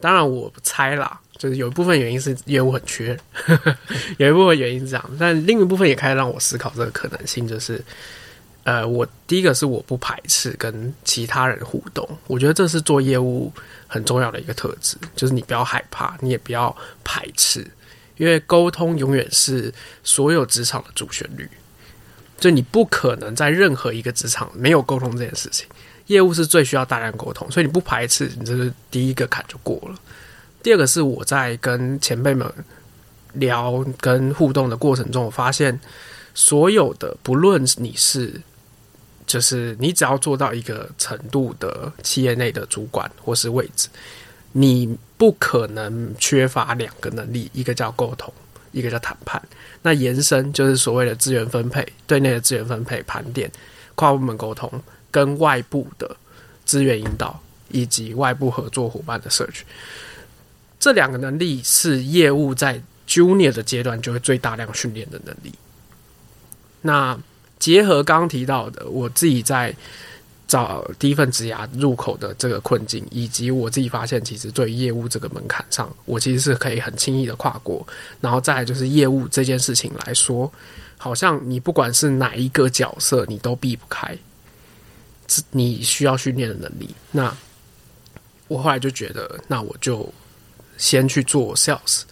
[0.00, 3.18] 当然，我猜啦，就是有一部分原因是业务很缺，
[4.18, 7.84] 有一部分原因是这样，但另一部分也开始让我思考这个可能性，就是，
[8.62, 13.52] 呃，我第一个是我不排斥跟其他人互动，我觉得这是做业务
[13.88, 17.66] 很重要的一个特质，就是你不要害怕，你也不要排斥，
[18.18, 19.74] 因为沟通永远是
[20.04, 21.48] 所有职场的主旋律，
[22.38, 25.66] 就你不可能在任何一个职场没有沟通这件事情。
[26.08, 29.94] 业务是最需要大量沟通，所以你不排斥，你这是第一个坎就过了。
[30.62, 32.52] 第二个是我在跟前辈们
[33.34, 35.78] 聊、跟互动的过程中，我发现
[36.34, 38.40] 所有的不论你是，
[39.26, 43.88] 就是你只要做到一个程度的企业内的主管或是位置，
[44.52, 48.32] 你不可能缺乏两个能力，一个叫沟通，
[48.72, 49.40] 一个叫谈判。
[49.82, 53.50] 那延伸就是所谓的资源分配，对内的资源分配、盘点、
[53.94, 54.70] 跨部门沟通。
[55.10, 56.16] 跟外部的
[56.64, 57.40] 资源引导
[57.70, 59.60] 以及外部合作伙伴的 search，
[60.78, 65.52] 这两个能力是业务在 junior 的阶段就会最大量训练的能力。
[66.82, 67.18] 那
[67.58, 69.74] 结合刚刚提到的，我自己在
[70.46, 77.86] 找第一份职涯入口的这个困境，以及我自己发现，其实对业务这个门槛上，我其实是可以很轻易的跨过。
[78.20, 80.50] 然后再就是业务这件事情来说，
[80.96, 84.16] 好像你不管是哪一个角色，你都避不开。
[85.50, 86.94] 你需要训练的能力。
[87.10, 87.34] 那
[88.48, 90.12] 我后来就觉得，那我就
[90.76, 92.02] 先去做 sales，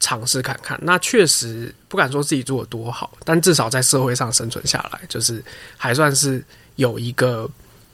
[0.00, 0.78] 尝试看看。
[0.82, 5.42] 那确实不敢说自己做的多好，但至少在社会上生存下来，就是
[5.76, 6.44] 还算是
[6.76, 7.48] 有一个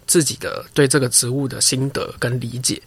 [0.06, 2.80] 自己的对这个职务的心得跟理解。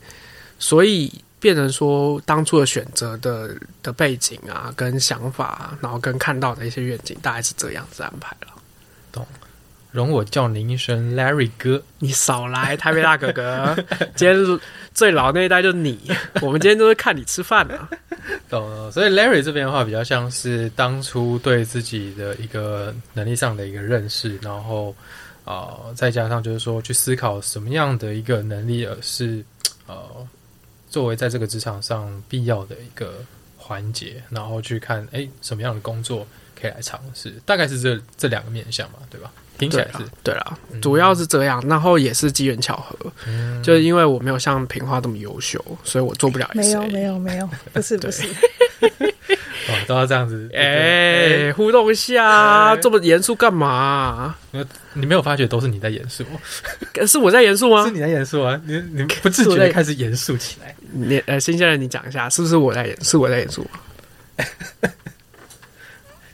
[0.60, 8.48] 所以变成说，当初的选择的的背景啊，跟想法，然后跟看到的一些愿景，大概是这样子安排了。
[9.98, 13.76] 容我叫您一声 Larry 哥，你少来，台北大哥哥。
[14.16, 14.60] 今天
[14.93, 16.00] 最老那一代就是你，
[16.41, 17.78] 我们今天都是看你吃饭的。
[18.48, 24.95] 懂了，所以 Larry 这边的话，比较像是当初对自己的一个能力上的一个认识，然后
[25.43, 29.43] 啊，再加上就是说去思考什么样的一个能力，而是
[29.88, 29.98] 呃，
[30.89, 33.16] 作为在这个职场上必要的一个
[33.58, 36.28] 环节，然后去看哎，什么样的工作
[36.60, 39.32] 可以来尝试，大概是这这两个面向嘛，对吧？
[39.58, 42.95] 听起来是对啦，主要是这样，然后也是机缘巧合，
[43.64, 46.47] 就是因为我没有像平花这么优秀，所以我做不了。
[46.53, 48.22] 没有没有没有，不是 不是，
[49.68, 54.36] 哦，都要这样子，哎，互动一下，这么严肃干嘛？
[54.93, 56.24] 你没有发觉都是你在严肃？
[57.08, 57.84] 是我在严肃吗？
[57.84, 58.62] 是你在严肃啊？
[58.64, 60.76] 你你不自觉开始严肃起来？
[60.91, 63.03] 你呃，新鲜人，你讲一下，是不是我在严？
[63.03, 63.66] 是我在严肃？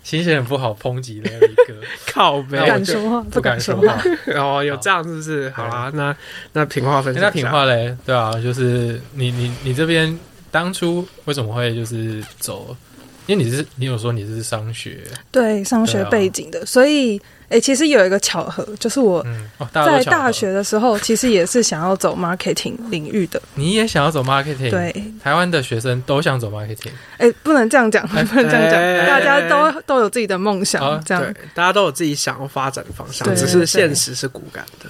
[0.04, 1.74] 新鲜人不好抨击 Larry 哥，
[2.12, 3.98] 靠背，不敢说话，不敢说话。
[4.36, 5.50] 哦，有这样是不是？
[5.52, 6.16] 好啦，那
[6.52, 10.18] 那品话分享，那品话嘞，对啊，就是你你你这边
[10.52, 12.76] 当初为什么会就是走？
[13.26, 15.00] 因为你是你有说你是商学，
[15.32, 17.22] 对商学背景的，所以。
[17.50, 19.24] 哎，其实有一个巧合，就是我
[19.72, 23.40] 在大学的时候，其实也是想要走 marketing 领域的。
[23.54, 24.72] 你也想要走 marketing？
[24.72, 24.92] 对，
[25.24, 26.90] 台湾的学生都想走 marketing。
[27.18, 34.90] 哎，不能这样讲， 不能这样讲，大家都都有自己的梦想，这样，大家都有自己想要发展的方向，只是现实是骨感的。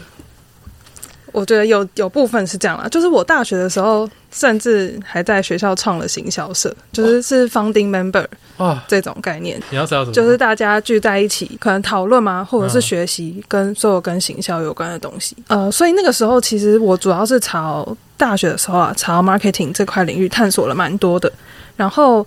[1.33, 8.25] 我觉得有有部分是这样啦，就是我大学的时候，甚至还在学校创了行销社，就是是 founding member
[8.55, 9.59] 啊这种概念。
[9.71, 10.13] 你要知道什么？
[10.13, 15.35] 就是大家聚在一起，可能讨论嘛，或者是学习跟所有跟行销有关的东西。
[15.47, 21.31] 呃，所以那个时候其实我主要是朝大学的时候啊，朝 marketing 这块领域探索了蛮多的。
[21.75, 22.25] 然后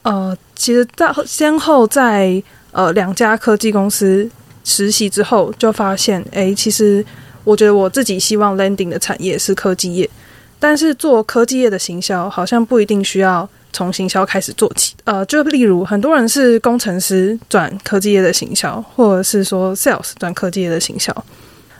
[0.00, 4.26] 呃，其实在先后在呃两家科技公司
[4.64, 7.04] 实习之后，就发现哎，其实。
[7.44, 10.08] 我觉得我自己希望 landing 的产业是科技业，
[10.58, 14.94] 但是做科技业的行销好像不一定需要从行销开始做起。
[15.04, 21.14] 呃，就例如很多人是工程师转科技业的行销，或者是说 sales 转科技业的行销。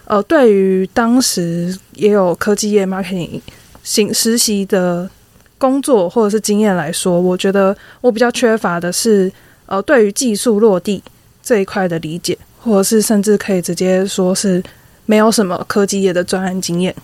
[0.06, 3.40] 呃，对于当时也有科技业 marketing
[3.82, 5.08] 行实习的
[5.58, 9.30] 工作或者是经验来说，我觉得我比较缺乏的是
[9.66, 11.02] 呃，对于技术落地
[11.42, 14.62] 这一块的理解，或者是甚至可以直接说是。
[15.10, 16.94] 没有什么科技业的专案经验，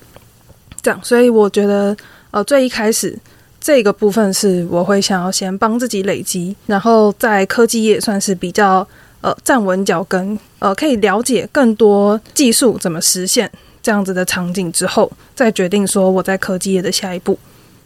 [0.80, 1.96] 这样，所以我觉得，
[2.30, 3.18] 呃，最一开始
[3.60, 8.86] 这个部分是我会想要先帮自己累积，然后在科技业算是比较
[9.22, 13.50] 呃站稳脚跟，呃可以了解更多技术怎么实现
[13.82, 17.36] 这样子的场景之后，再决定说我在科技业的下一步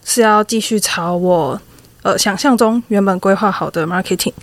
[0.04, 1.58] 是要继续朝我
[2.02, 4.34] 呃想象中原本规划好的 marketing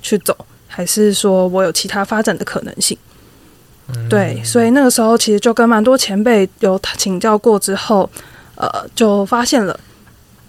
[0.00, 0.36] 去走，
[0.68, 2.96] 还是说我有其他发展的可能性。
[4.08, 8.08] 对，所以那个时候其实就跟蛮多前辈有请教过之后，
[8.54, 9.78] 呃，就发现了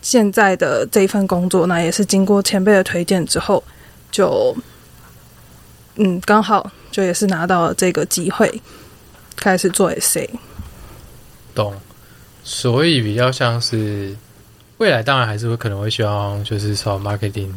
[0.01, 3.61] 现在的这一份工作，那也是经过前辈的推荐之后，
[4.09, 4.55] 就
[5.95, 8.61] 嗯，刚好就也是拿到了这个机会，
[9.35, 10.29] 开始做 SA。
[11.53, 11.73] 懂，
[12.43, 14.15] 所以比较像是
[14.77, 17.51] 未来，当然还是会可能会希望就是朝 marketing。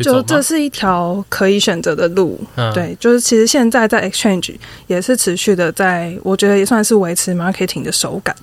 [0.00, 8.34] 就这是一条可以选择的路，嗯、对，就是其实现在在 Exchange 也是持续的，在我觉得也算是维持 marketing 的手感。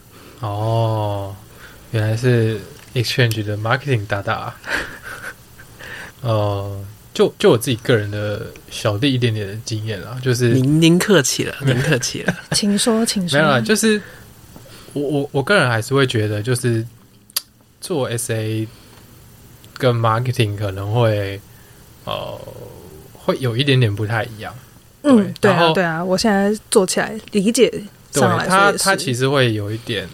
[0.42, 1.36] 哦，
[1.92, 2.60] 原来是
[2.94, 4.54] Exchange 的 marketing 大大。
[6.22, 6.80] 呃，
[7.14, 13.40] 就就我自己个人的小弟一点点的经验啊，就是您您客气了， 您客气了，请说，请说。
[13.40, 14.00] 没有啦，就是
[14.94, 16.86] 我我我个人还是会觉得，就是
[17.82, 18.68] 做 SA。
[19.80, 21.40] 跟 marketing 可能会，
[22.04, 22.38] 呃，
[23.14, 24.54] 会有一点点不太一样。
[25.04, 27.72] 嗯，对啊，对啊，我现在做起来理解
[28.12, 30.08] 上来，它它其实会有一点，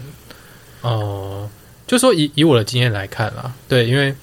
[0.82, 1.50] 呃，
[1.88, 4.14] 就说以以我的经验来看啦，对，因为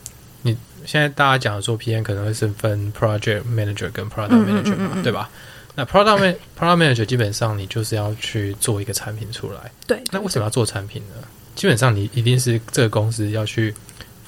[0.44, 5.30] 你现在大家讲做 PM 可能会是分 project manager 跟 product manager 嘛，对吧？
[5.76, 10.02] 那 product man product manager 基本上你就是要去做一个产品出来，对。
[10.14, 11.28] 那为什么要做产品呢？
[11.54, 13.76] 基本上你一定是这个公司要去。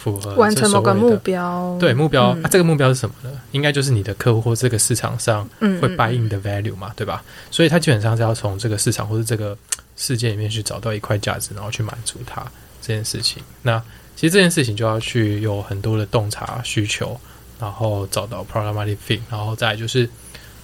[0.05, 3.41] 符合完成某个目标，对目标，这个目标是什么呢？
[3.53, 7.23] 应该就是你的客户或这个市场上会 buy in 的 value 嘛，对吧？
[7.49, 9.57] 所以它基本上是要从这个市场或者这个
[9.97, 12.43] 世界里面去找到一块价值，然后去满足它
[12.83, 13.41] 这件事情。
[13.63, 13.81] 那
[14.15, 17.19] 其实这件事情就要去有很多的洞察需求，
[17.59, 20.07] 然后找到 problematic fit，然后再就是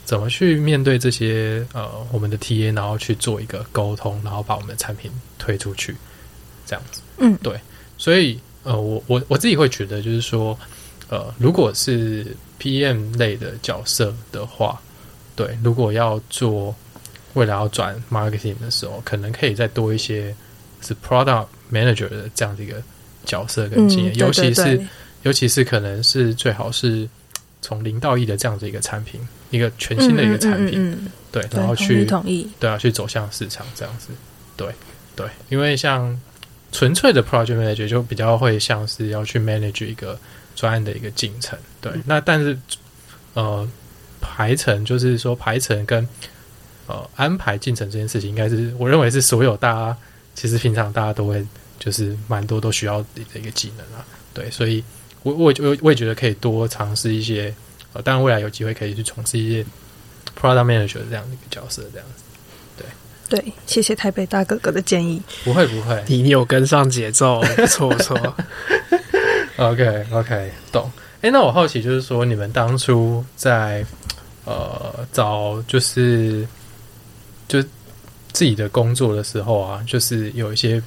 [0.06, 5.96] 怎么去面对这些呃我们的 TA，然后去做一个沟通，然后把我们的产品推出去，
[6.68, 7.02] 这样子。
[7.18, 7.60] 嗯，对，
[7.98, 8.40] 所以。
[8.64, 10.58] 呃，我我我自己会觉得，就是说，
[11.10, 12.26] 呃，如果是
[12.60, 14.80] PM 类的角色的话，
[15.36, 16.76] 对，如果要做
[17.34, 20.36] 未来要转 marketing 的时候，可能可以再多一些
[20.82, 22.76] 是 product manager 的这样的一个
[23.26, 24.80] 角色跟经验，尤其是
[25.24, 27.10] 尤其是可能是最好是
[27.64, 32.06] 从零到一的这样的一个产品，一个全新的一个产品，对，然后去
[32.60, 34.10] 对啊，去走向市场这样子，
[34.56, 34.68] 对
[35.16, 36.20] 对，因为像。
[36.72, 40.18] 纯粹的 project manager 就比较会像是要去 manage 一个
[40.56, 41.92] 专案的一个进程，对。
[42.06, 42.58] 那但是
[43.34, 43.68] 呃
[44.20, 46.08] 排程就是说排程跟
[46.88, 49.98] 呃安排进程这件事情，应该是我认为是所有大家
[50.34, 51.46] 其实平常大家都会
[51.80, 54.50] 就是蛮多都需要的一个技能啊，对。
[54.50, 54.84] 所以
[55.24, 57.54] 我我我我也觉得可以多尝试一些，
[57.94, 59.66] 呃，当然未来有机会可以去从事一些
[60.40, 62.24] product manager 这样的一个角色，这样子。
[63.32, 65.22] 对，谢谢台北大哥哥的建议。
[65.46, 68.36] 不会不会，你有跟上节奏，不错不错。
[69.56, 70.92] OK OK，懂。
[71.22, 73.86] 哎，那我好奇就是说，你们当初在
[74.44, 76.46] 呃找就是
[77.48, 77.64] 就
[78.34, 80.84] 自己的工作的时候啊，就是有一些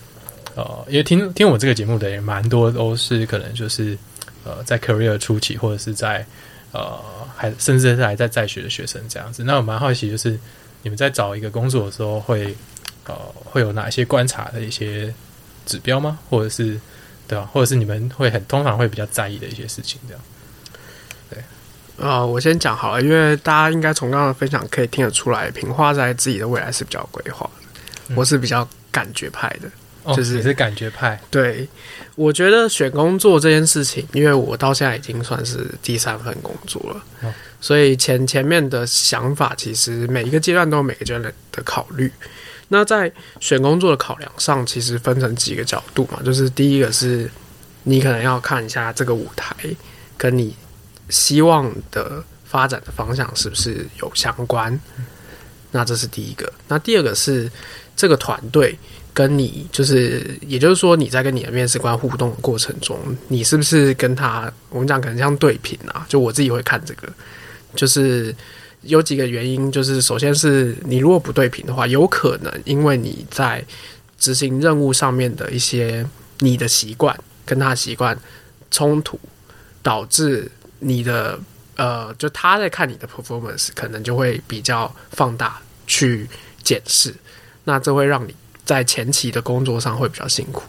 [0.54, 3.96] 呃，因为听听我这个节目的也蛮多，都是可能就是
[4.44, 6.22] 呃在 career 初期，或者是在
[6.72, 7.00] 呃
[7.34, 9.42] 还甚至是还在在学的学生这样子。
[9.42, 10.38] 那我蛮好奇就是。
[10.84, 12.54] 你们在找一个工作的时候，会
[13.06, 13.14] 呃
[13.44, 15.12] 会有哪些观察的一些
[15.66, 16.18] 指标吗？
[16.30, 16.78] 或者是
[17.26, 17.48] 对吧？
[17.52, 19.98] 或者是你们会很通常会比较在意的一些事情？
[20.06, 20.22] 这样
[21.30, 27.48] 对啊，我先讲好了，因为大家应该从刚刚的分享可以听得出来，平花在自己的未来是比较规划
[28.08, 29.70] 的，我是比较感觉派的，
[30.16, 31.18] 就是也是感觉派。
[31.30, 31.66] 对，
[32.14, 37.32] 我觉得选工作这件事情，因为我到现在已经算是第三份工作了。
[37.60, 42.12] 所以前前面的想法，其实每一个阶段都有每个阶段的考虑。
[42.68, 47.30] 那在选工作的考量上，其实分成几个角度嘛，就是第一个是
[47.84, 49.54] 你可能要看一下这个舞台
[50.16, 50.54] 跟你
[51.08, 54.78] 希望的发展的方向是不是有相关。
[55.70, 56.52] 那这是第一个。
[56.68, 57.50] 那第二个是
[57.96, 58.78] 这个团队
[59.14, 62.98] 跟你，就是也就是说你在跟你的面试官互动的过程中，
[63.28, 66.04] 你是不是跟他我们讲可能像对品啊？
[66.08, 67.08] 就我自己会看这个。
[67.76, 68.34] 就是
[68.82, 73.64] 有几个原因，就是首先是你如果不对频的话，有可能因为你在
[74.18, 76.04] 执行任务上面的一些
[76.40, 78.18] 你的习惯跟他习惯
[78.70, 79.18] 冲突，
[79.82, 81.38] 导致你的
[81.76, 86.28] 呃，就他在看你的 performance，可能就会比较放大去
[86.62, 87.14] 检视，
[87.64, 88.34] 那这会让你
[88.64, 90.62] 在前期的工作上会比较辛苦。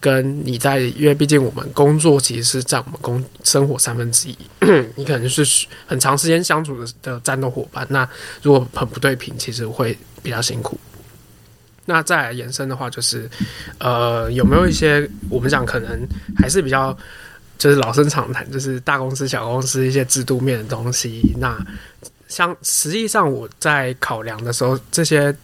[0.00, 4.36] 跟你在，因为毕竟我们工作其实是占我们工生活三分之一，
[4.96, 7.86] 你可能是很长时间相处的的战斗伙伴。
[7.88, 8.06] 那
[8.42, 10.78] 如果很不对平，其实会比较辛苦。
[11.86, 13.30] 那再来延伸的话，就是
[13.78, 16.94] 呃，有没有一些我们讲可能还是比较
[17.56, 21.34] 就是老生常谈，就是大公司、小公司一些制度面的东西。
[21.38, 21.58] 那
[22.28, 25.34] 像实际上我在考量的时候，这些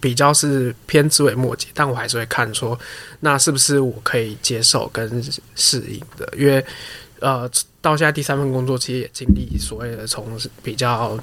[0.00, 2.78] 比较是偏枝微末节，但我还是会看说，
[3.20, 5.22] 那是不是我可以接受跟
[5.54, 6.32] 适应的？
[6.36, 6.64] 因为
[7.20, 11.18] 呃，到现在第三份工作，其实也经历所谓的从比较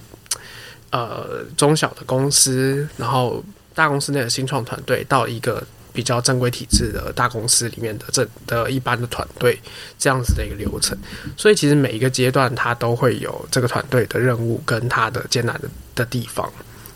[0.89, 3.43] 呃中小的公司，然后
[3.75, 5.63] 大公司内的新创团队，到一个
[5.93, 9.59] 比较正规体制的大公司里面的这的一般的团队，
[9.99, 10.97] 这样子的一个流程。
[11.37, 16.51] 所以其实每一个阶段，它都会有这个团队的任务跟它的艰难的的地方，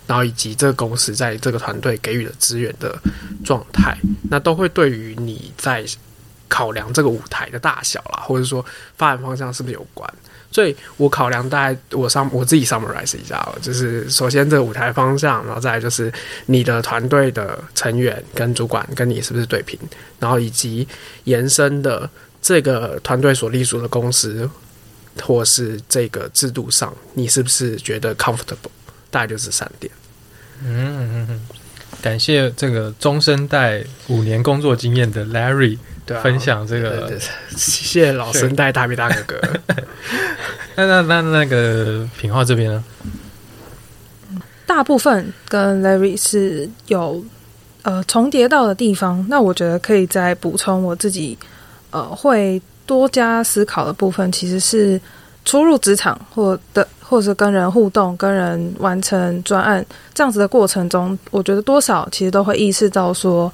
[0.07, 2.97] 然后以及这个公司在这个团队给予的资源的
[3.45, 3.95] 状态，
[4.29, 5.85] 那都会对于你在
[6.47, 8.65] 考量这个舞台的大小啦，或者说
[8.97, 10.11] 发展方向是不是有关。
[10.49, 16.11] 所以我考量大概我上我自己 summarize 一下哦，就是首先这个舞台方向，然后再来就是
[16.45, 19.77] 你的团队的成员跟主管跟你是不是对平，
[20.19, 20.87] 然后以及
[21.25, 22.09] 延伸的
[22.41, 24.49] 这个团队所隶属的公司
[25.21, 28.71] 或是这个制度上，你是不是觉得 comfortable？
[29.09, 29.91] 大概就是三点。
[30.63, 31.39] 嗯嗯嗯，
[32.01, 39.41] 感谢这个中生代五年工作经验的 Larry 对，分享这个谢谢老生代大比大哥哥。
[40.75, 42.83] 那那那那个品号这边呢？
[44.65, 47.23] 大部分跟 Larry 是有
[47.83, 51.37] 呃重叠到的地方，那我觉得可以再补充我自己
[51.91, 54.99] 呃会多加思考的部分，其实是
[55.45, 63.51] 初入职场或的或者跟人互动、跟人完成专案这样子的过程中，我觉得多少其实都会意识到说，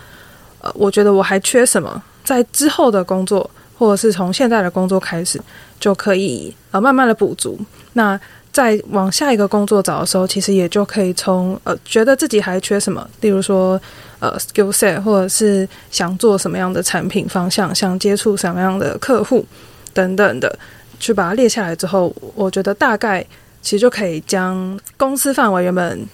[0.60, 5.40] 呃，我觉得我还缺什么，在之后的工作或者是从现在的工作开始
[5.80, 7.60] 就可以呃慢慢的补足。
[7.94, 8.20] 那
[8.52, 13.80] 在往下一个工作找的时候，其实也就可以从呃觉得自己还缺什么，例如说
[14.20, 19.46] 呃 skill set，或者是想做什么样的产品方向，想接触什么样的客户
[19.92, 20.58] 等等的，
[21.00, 23.26] 去把它列下来之后，我觉得大概
[23.64, 26.06] 其实就可以将公司范围原本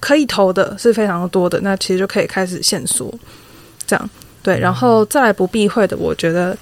[0.00, 3.12] 可以投的是非常多的，那其实就可以开始限缩，
[3.86, 4.10] 这样。
[4.42, 6.56] 对，然后再来不避讳的，我觉得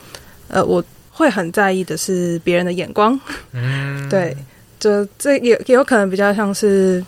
[0.48, 3.18] 呃我会很在意的是别人的眼光，
[3.52, 4.36] 嗯， 对。
[4.78, 7.02] 就这也也有可能比较像是，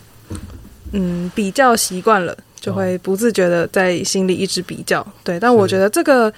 [0.91, 5.05] 嗯，比较习惯了，就会不自觉的在心里一直比较。
[5.23, 6.33] 对，但我觉得这个，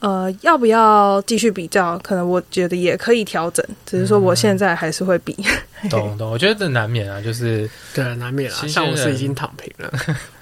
[0.00, 5.36] 呃，要不要继续比较，可能我觉得也可以调整，只是说我现在还是会比。
[5.88, 8.66] 懂懂，我觉得这难免啊，就是对啊，难免啊。
[8.66, 9.90] 像我是已经躺平了，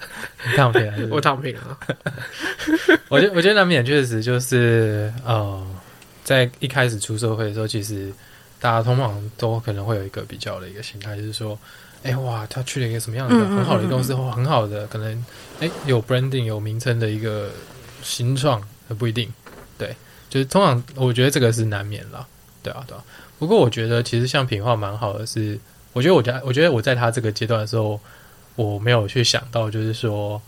[0.56, 1.78] 躺平还是我躺平了。
[3.08, 5.64] 我觉得，我觉得难免确实就是呃，
[6.24, 8.12] 在一开始出社会的时候，其实
[8.60, 11.56] 大家通常都可能会有一个比较的一个心态，就是说，
[12.02, 15.24] 哎、哇，他去了一个什么样的很好的一个公司，或很好的可能，
[15.60, 17.50] 哎、有 branding 有名称的一个
[18.02, 19.47] 新创，呃不一定，对，
[20.28, 22.26] 就是通常我觉得这个是难免啦，
[22.62, 23.02] 对啊，对啊。
[23.38, 25.58] 不过我觉得其实像品化蛮好的是，
[25.92, 28.00] 我觉得我家，我觉得我在他这个阶段的时候，
[28.56, 30.40] 我没有去想到，就是说，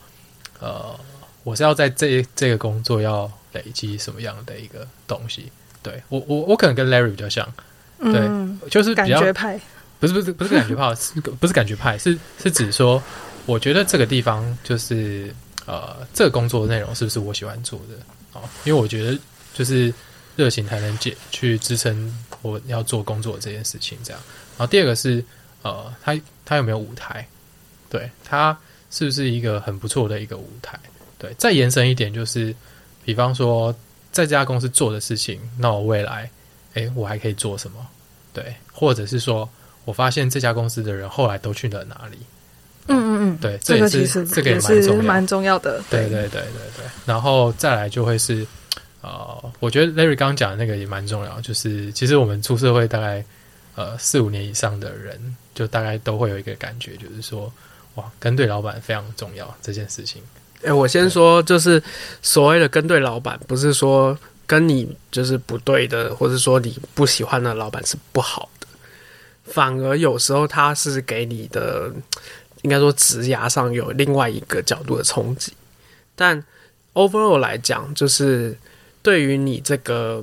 [0.58, 0.98] 呃，
[1.44, 5.52] 我是要在这这个工作要累积什么样的一个东西。
[5.82, 7.46] 对我，我我可能跟 Larry 比较像，
[8.00, 9.58] 嗯，就是比较觉派，
[9.98, 13.02] 不是不是不是感觉派，是不是感觉派，是是指说，
[13.46, 17.94] 我觉得这个地方就是呃，这个工作内容是不是我喜欢做的
[18.32, 18.42] 哦？
[18.64, 19.16] 因为我觉得
[19.54, 19.92] 就是
[20.36, 24.20] 热情才能解去支撑我要做工作这件事情，这样。
[24.58, 25.24] 然后第二个是
[25.62, 27.26] 呃，他他有没有舞台？
[27.88, 28.56] 对他
[28.90, 30.78] 是不是一个很不错的一个舞台？
[31.18, 32.54] 对，再延伸一点就是，
[33.04, 33.72] 比方说
[34.12, 36.30] 在这家公司做的事情，那我未来，
[36.74, 37.86] 诶，我还可以做什么？
[38.32, 39.48] 对，或者是说
[39.84, 42.16] 我发现这家公司的人后来都去了哪里？
[42.86, 45.02] 嗯嗯嗯，对，这也是这个其实这个也是蛮重要的。
[45.02, 46.42] 蛮重要的，对对对对
[46.76, 48.46] 对，然后再来就会是，
[49.02, 53.24] 呃，我觉得 Larry 刚刚讲的那个也蛮重要，就是其实我们出社会大概
[53.74, 57.50] 呃四五年以上的人，就大概都会有一个感觉，就是说，
[57.94, 60.22] 哇，跟对老板非常重要这件事情。
[60.62, 61.82] 哎、我先说，就是
[62.20, 68.66] 所谓的跟对老板，不是说跟你就是不对的，或者说你不喜欢的老板是不好的，
[69.44, 71.90] 反而有时候他是给你的，
[72.60, 75.54] 应该说职涯上有另外一个角度的冲击。
[76.14, 76.44] 但
[76.92, 78.54] overall 来讲，就是
[79.02, 80.22] 对于你这个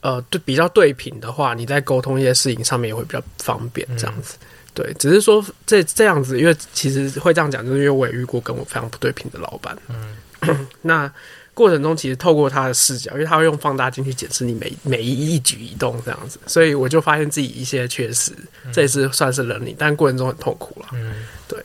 [0.00, 4.36] 呃对比较对平的话，你在沟通一些事情上面也会比较方便，这样子。
[4.72, 9.76] 对，只是说这这样子，因为其实会这样讲，就是因为我也遇过跟我非常不对平的老板。
[9.88, 11.12] 嗯， 那
[11.52, 18.32] 过程中其实透过他的视角，因为他会用放大镜去检视你每每一一举一动这样子，所以我就发现自己一些缺失，
[18.72, 20.86] 这也是算是能力，但过程中很痛苦了。
[20.92, 21.58] 嗯，对，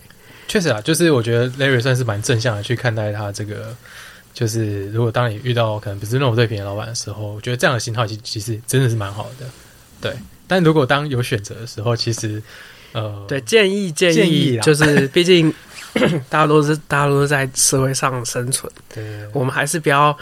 [0.48, 3.74] 确实啊，就是我觉得 Larry 算是蛮正向的去看待他这个，
[4.36, 9.48] 就是如果当你遇到可能不是那种对平的老板的时候，我觉得这样的心态其其实真的是蛮好的。
[10.02, 10.14] 对，
[10.46, 12.44] 但如果当有选择的时候，其实
[12.92, 15.52] 呃，对，建议建建议就是， 毕竟
[16.30, 20.16] 大家都是大家都是在社会上生存，对对我们还是不要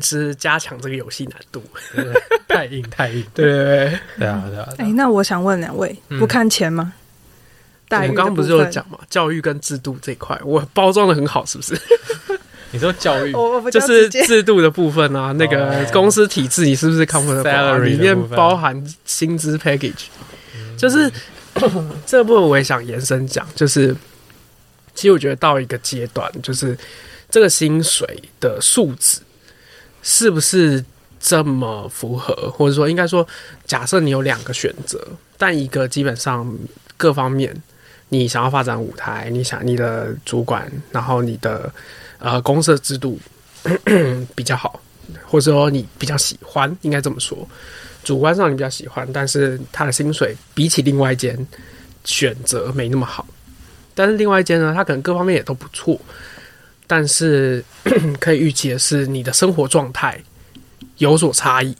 [0.00, 1.62] 是加强这个游戏难度。
[2.48, 6.94] 太硬太硬，对对对，对啊对啊，哎、啊那我想问两位，嗯不看钱吗？
[7.90, 11.78] 我刚刚不是有讲嘛，教育跟制度这一块，我包装的很好，是不是？
[12.70, 13.32] 你说教育
[13.70, 17.78] 就是制度的部分啊，那个哦公司体制，你是不是 comfortable？
[17.82, 20.06] 里面包含薪资 package，
[20.76, 21.12] 就嗯是
[22.06, 23.94] 这部分我也想延伸讲，就是
[24.94, 26.76] 其实我觉得到一个阶段，就是
[27.30, 29.20] 这个薪水的数值
[30.02, 30.84] 是不是
[31.18, 33.26] 这么符合，或者说应该说，
[33.64, 35.04] 假设你有两个选择，
[35.36, 36.56] 但一个基本上
[36.96, 37.54] 各方面
[38.08, 41.72] 你想要发展舞台，你想你的主管，然后你的
[42.18, 43.18] 呃公司的制度
[44.34, 44.80] 比较好，
[45.26, 47.46] 或者说你比较喜欢，应该这么说。
[48.04, 51.46] 主观上你比较喜欢，但是他的薪水比起另外一间
[52.04, 53.26] 选择没那么好。
[53.94, 56.00] 但是另外一间呢，它可能各方面也都不错，
[56.86, 57.62] 但是
[58.20, 60.18] 可以预期的是，你的生活状态
[60.98, 61.76] 有所差异。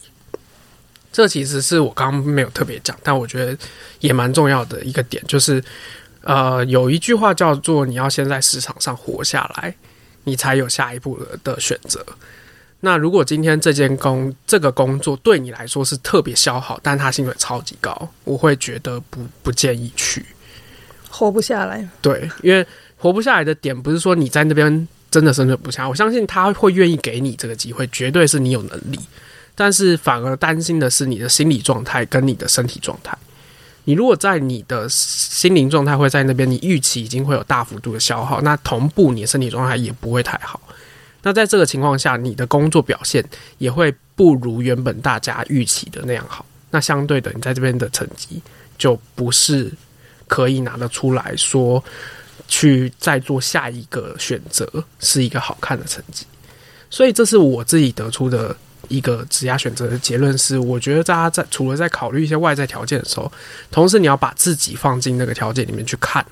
[1.10, 3.56] 这其实是我刚刚没有特别讲，但我觉得
[4.00, 5.62] 也蛮重要的一个点，就是
[6.28, 9.74] 呃，有一句话叫做“你要先在市场上活下来，
[10.24, 12.04] 你才有下一步的的选择”。
[12.80, 20.22] 那如果今天这件工这个工作对你来说是特别消耗，但他薪水超级高，我会觉得不不建议去。
[21.08, 21.88] 活不下来。
[22.02, 22.64] 对，因为
[22.98, 29.00] 活不下来的点不是说你在那边真的生存不下来，我相信他会愿意给你这个机会，绝对是你有能力。
[29.54, 33.16] 但是反而担心的是你的心理状态跟你的身体状态。
[33.88, 40.60] 你如果在你的心灵状态会在那边，你预期已经会有大幅度的消耗，那同步你的身体状态也不会太好。
[41.22, 43.24] 那在这个情况下，你的工作表现
[43.56, 46.44] 也会不如原本大家预期的那样好。
[46.70, 48.42] 那相对的，你在这边的成绩
[48.76, 49.72] 就不是
[50.26, 51.82] 可以拿得出来说
[52.46, 54.70] 去再做下一个选择
[55.00, 56.26] 是一个好看的成绩。
[56.90, 58.54] 所以这是我自己得出的
[58.86, 63.30] 一个职业选择的结论是，我觉得大家在除了在考虑一些外在条件的时候，
[63.70, 66.24] 同时你要把自己放进那个条件里面去看，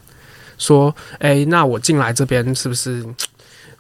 [0.57, 3.05] 说，诶，那我进来这边是不是？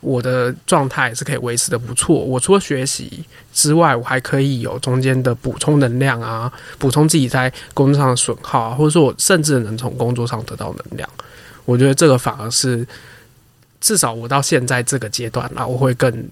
[0.00, 2.14] 我的状态是可以维持的不错。
[2.14, 11.08] 我除了学习之外，我还可以有中间的补充能量啊，补充自己在工作上的损耗啊，或者说我甚至能从工作上得到能量。
[11.64, 12.86] 我觉得这个反而是
[13.80, 16.28] 至少我到现在这个阶段啊，我会更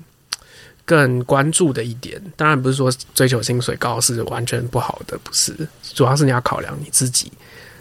[0.84, 2.20] 更关注的一点。
[2.36, 7.30] 当然不是说追求薪水高是完全不好的，不是，主要是你要考量你自己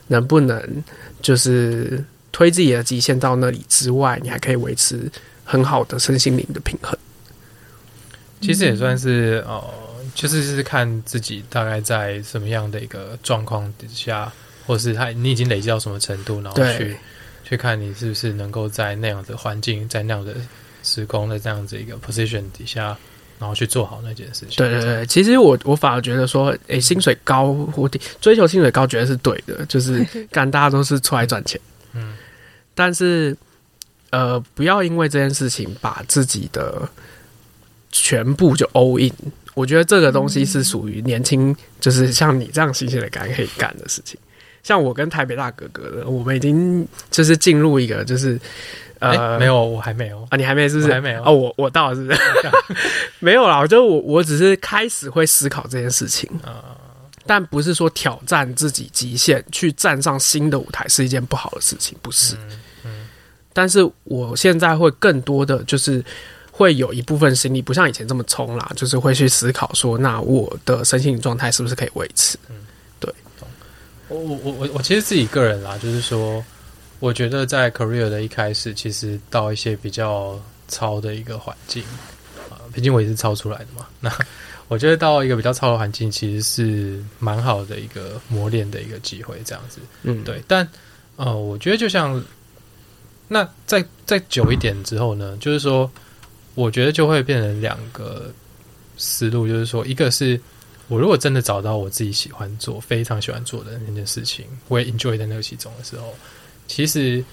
[0.07, 0.83] 能不能
[1.21, 5.11] 就是推自己的极限到那里之外，你还可以维持
[5.43, 6.97] 很好的身心灵的平衡。
[8.41, 9.73] 其实也算是哦，
[10.13, 14.29] 就是是看自己大概在什么样的一个状况底下，
[14.65, 16.97] 或是他你已经累积到什么程度，然后去
[17.45, 20.35] 去看你是不是能够在那样的环境，在那样的
[20.83, 22.95] 时空的这样子一个 position 底下，
[23.39, 24.57] 然后去做好那件事情。
[24.57, 27.89] 对对对，其实我我反而觉得说，诶，薪水高，我
[28.21, 31.59] 追求薪水高，觉得是对的，就是 干大家都是出来赚钱，
[31.93, 32.15] 嗯，
[32.75, 33.35] 但是
[34.11, 36.87] 呃，不要因为这件事情把自己的
[37.91, 39.11] 全部就 all in。
[39.55, 44.19] 我觉得这个东西是属于年轻，就是像你这样新鲜的干可以干的事情。
[44.63, 48.39] 像我跟台北大哥哥的，我们已经就是进入一个就是
[48.99, 50.25] 呃、没有，我还没有。
[50.29, 50.91] 啊，你还没是不是？
[50.91, 52.19] 还没有哦，我我到了是不是？
[53.19, 56.75] 没有啦，我就我我只是开始会思考这件事情，啊
[57.25, 62.35] 但不是说挑战自己极限去站上新的舞台是一件不好的事情，不是。
[62.85, 62.99] 嗯
[63.55, 66.03] 但是我现在会更多的就是
[66.51, 72.35] 会有一部分心力，不像以前这么冲啦，就是会去思考说，那我的身心状态是不是可以维持？
[72.49, 72.53] 我
[74.13, 76.43] 我我我我其实自己个人啦，就是说，
[76.99, 81.83] 我觉得在 career 的一开始，其实到一些比较超的一个环境
[82.49, 83.87] 啊，毕竟我也是超出来的嘛。
[83.99, 84.11] 那
[84.67, 89.79] 我觉得到一个比较超的环境，其实是蛮好的一个磨练的一个机会，这样子。
[90.03, 90.67] 嗯，对，但
[91.15, 92.23] 呃，我觉得就像
[93.27, 95.89] 那再再久一点之后呢，就是说，
[96.55, 98.31] 我觉得就会变成两个
[98.97, 100.39] 思路，就是说，一个是
[100.93, 106.15] 我如果真的找到我自己喜欢做、非常喜欢做的那件事情，我也 enjoy 在那个其中的时候，
[106.67, 107.23] 其实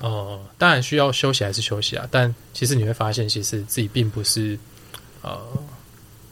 [0.00, 4.58] 呃，当然需要休息还是休息啊，但其实你会发现，其实自己并不是
[5.22, 5.40] 呃，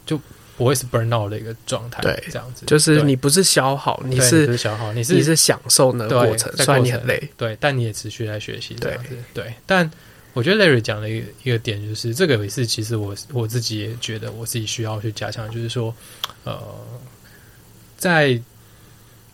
[0.05, 0.21] 就
[0.55, 9.51] 不会是 burn out 的一个状态，对这样子，就是你不是消耗，你是不是消耗，你是你是享受那个过程，虽然你很累，对，但你也持续在学习这对样子，对。
[9.65, 9.89] 但
[10.35, 15.95] 我觉得 Larry 讲的一个一个点就是，这个也是其实我我自己也觉得我自己需要去加强，就是说，
[16.43, 16.61] 呃，
[17.97, 18.37] 在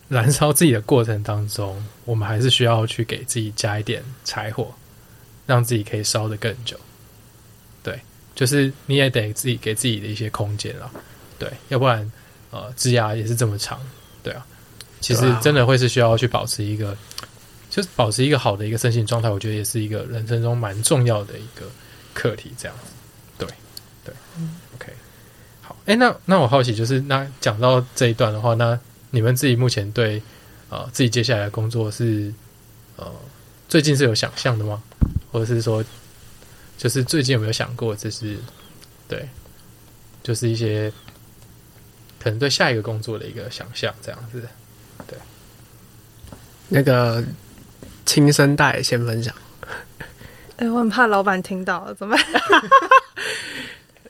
[0.08, 4.72] 燃烧自己的过程当中，我们还是需要去给自己加一点柴火，
[5.44, 6.78] 让自己可以烧得更久。
[7.82, 8.00] 对，
[8.36, 10.88] 就是你也得自己给自己的一些空间了，
[11.36, 12.12] 对，要不然
[12.52, 13.80] 呃，枝芽也是这么长，
[14.22, 14.46] 对啊，
[15.00, 16.96] 其实真的会是需要去保持一个，
[17.72, 21.64] 就是保持一个好的一个身心状态，我觉得也是一个人生中蛮重要的一个
[22.12, 22.92] 课题，这样子，
[23.38, 23.48] 对
[24.04, 24.14] 对、
[24.44, 24.92] o k
[25.62, 28.78] 好，哎、那那我好奇就是，那讲到这一段的话，那
[29.10, 30.22] 你们自己目前对
[30.68, 32.30] 呃自己接下来的工作是
[32.96, 33.10] 呃
[33.70, 34.82] 最近是有想象的吗？
[35.32, 35.82] 或者是说，
[36.76, 38.36] 就是最近有没有想过，就是
[39.08, 39.26] 对，
[40.22, 40.92] 就是一些
[42.22, 44.46] 可能对下一个工作的一个想象，这样子。
[45.06, 45.18] 对
[46.68, 47.24] 那个
[48.06, 49.34] 新生代先分享。
[50.56, 52.24] 哎、我很怕老板听到了，怎么办？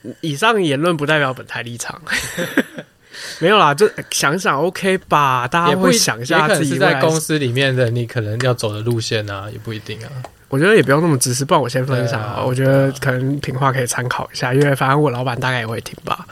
[0.21, 2.01] 以上言论不代表本台立场。
[3.39, 10.09] 没有啦，就想想 OK 吧，大家会想一下自己在公司里面的你可能要走的路线啊，也不一定啊。
[10.49, 12.35] 我觉得也不用那么自私，不然我先分享啊。
[12.37, 16.27] 啊我觉得可能品话可以参考一下，因为反正我老板大概也会听吧。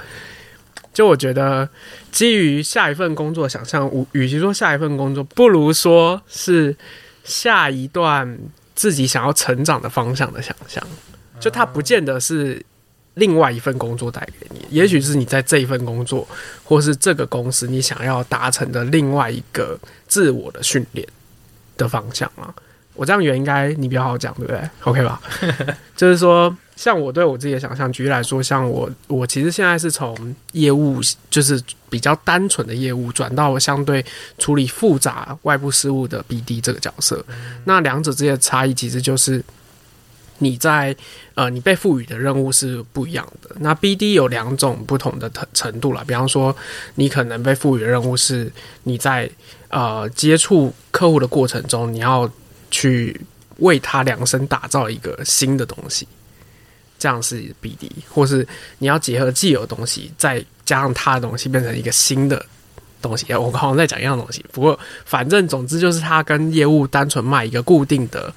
[0.93, 1.67] 就我觉得，
[2.11, 6.75] 基于下一份工作想象，与与其说下一份工作，不如说是
[7.23, 8.37] 下一段
[8.75, 10.85] 自己想要成长的方向的想象。
[11.39, 12.63] 就它不见得是
[13.15, 16.27] 另外一份工作带给你，也许是你在这一份工作，
[16.63, 21.07] 或是这个公司你想要达成的另外一个自我的训练
[21.77, 22.53] 的方向啊。
[22.93, 25.19] 我这样圆应该你比较好讲，对不对？OK 吧？
[25.97, 30.99] 就是说，像我对我自己的想象，举例来说，像我，我其实现在是从业务，
[31.29, 34.03] 就是比较单纯的业务，转到相对
[34.37, 37.23] 处理复杂外部事务的 BD 这个角色。
[37.65, 39.43] 那两者之间的差异，其实就是
[40.39, 40.95] 你在
[41.35, 43.55] 呃，你被赋予的任务是不一样的。
[43.59, 46.55] 那 BD 有两种不同的程程度了，比方说，
[46.95, 48.51] 你可能被赋予的任务是
[48.83, 49.29] 你在
[49.69, 52.27] 呃接触客户的过程中，你要
[52.71, 53.21] 去
[53.57, 56.07] 为他量身打造一个新的东西，
[57.01, 58.47] 这样是 BD，或是
[58.77, 62.45] 你要结合既有东西，再加上他的东西，变成一个新的
[63.01, 63.33] 东西。
[63.33, 68.31] 我好像在讲一样东西，不过反正总之就是他跟业务单纯卖一个固定的，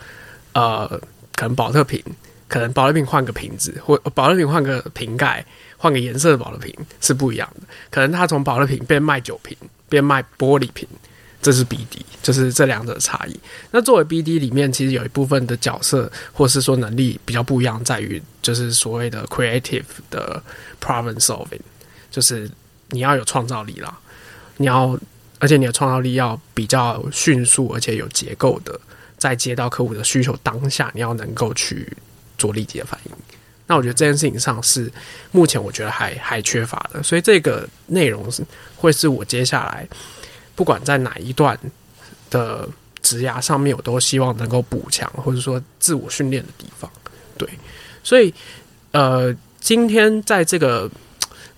[0.55, 0.89] 呃，
[1.37, 2.03] 可能保特瓶，
[2.49, 5.45] 可能保特瓶换个瓶子，或保特瓶换个瓶盖，
[5.77, 7.67] 换个颜色的保特瓶是不一样的。
[7.91, 9.55] 可能他从保特瓶变卖酒瓶，
[9.91, 10.89] 变卖玻璃瓶。
[11.45, 13.39] 这是 BD，就是这两者的差异。
[13.71, 20.43] 那作为 BD 里面，其实有一部分的角色或是说能力比较不一样，在于就是所谓的 creative 的
[20.81, 21.61] problem solving，
[22.11, 22.51] 就是
[22.89, 23.95] 你要有创造力啦，
[24.57, 24.99] 你要
[25.39, 28.81] 而且你的创造力要比较迅速，而且有结构的，
[29.19, 31.95] 在接到客户的需求当下，你要能够去
[32.39, 33.13] 做立即的反应。
[33.67, 34.91] 那我觉得这件事情上是
[35.31, 38.43] 目前我觉得还还缺乏的，所以这个内容是
[38.77, 39.87] 会是我接下来。
[40.55, 41.59] 不管在哪一段
[42.31, 42.69] 的
[43.03, 46.91] 职涯上面，我都希望能够补强，或者说自我训练的地方。
[47.37, 47.49] 对，
[48.03, 48.33] 所以
[48.93, 50.91] 呃，今天在这个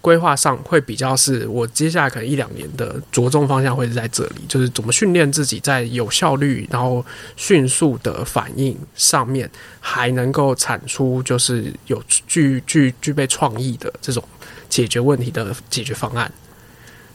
[0.00, 7.04] 规划上会比较是我接下来可能一两年的着重方向会是在这里，就是怎么训练自己在有效率、然后
[7.36, 14.22] 迅速的反应上面，还能够产出就是有具具具备创意的这种
[14.68, 16.32] 解决问题的解决方案。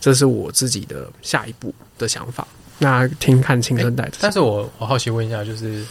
[0.02, 2.45] 这是我自己的下一步的想法。
[2.78, 5.86] 那听看青春代的，但是我我好奇问一下，就是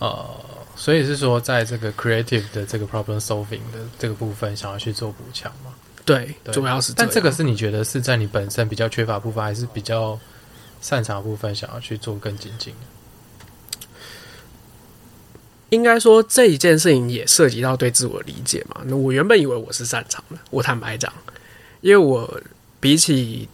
[0.00, 0.28] 呃，
[0.74, 5.72] 所以是说，在这个 creative 的这个 problem solving 的这个部分，想要去做补强吗？
[6.04, 10.18] 对，对主要是但这个是你觉得是在你本身比较缺乏部分，还是比较
[10.80, 13.86] 擅长的部分，想要去做更精进的？
[15.70, 18.80] 应该说这一件事情也涉及到对自我理解嘛。
[18.86, 21.12] 那我原本以为我是擅长的，我坦白讲，
[21.82, 22.40] 因为我
[22.80, 23.48] 比起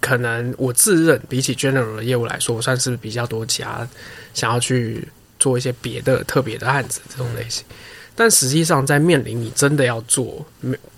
[0.00, 3.86] 可能我自认比起 general 的业务来说，我算是比较多其他
[4.34, 5.06] 想要去
[5.38, 7.64] 做一些别的特别的案子这种类型。
[8.14, 10.44] 但实际上，在面临你真的要做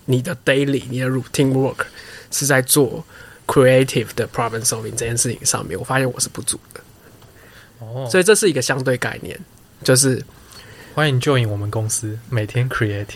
[0.06, 1.84] 你的 daily、你的 routine work
[2.30, 3.04] 是在做
[3.46, 6.80] creative 的 problem solving 这件事情上面，我发现我是不足的。
[7.80, 9.38] 哦，所以这是一个相对概念，
[9.84, 10.22] 就是
[10.94, 13.06] 欢迎 join 我们公司，每天 creative。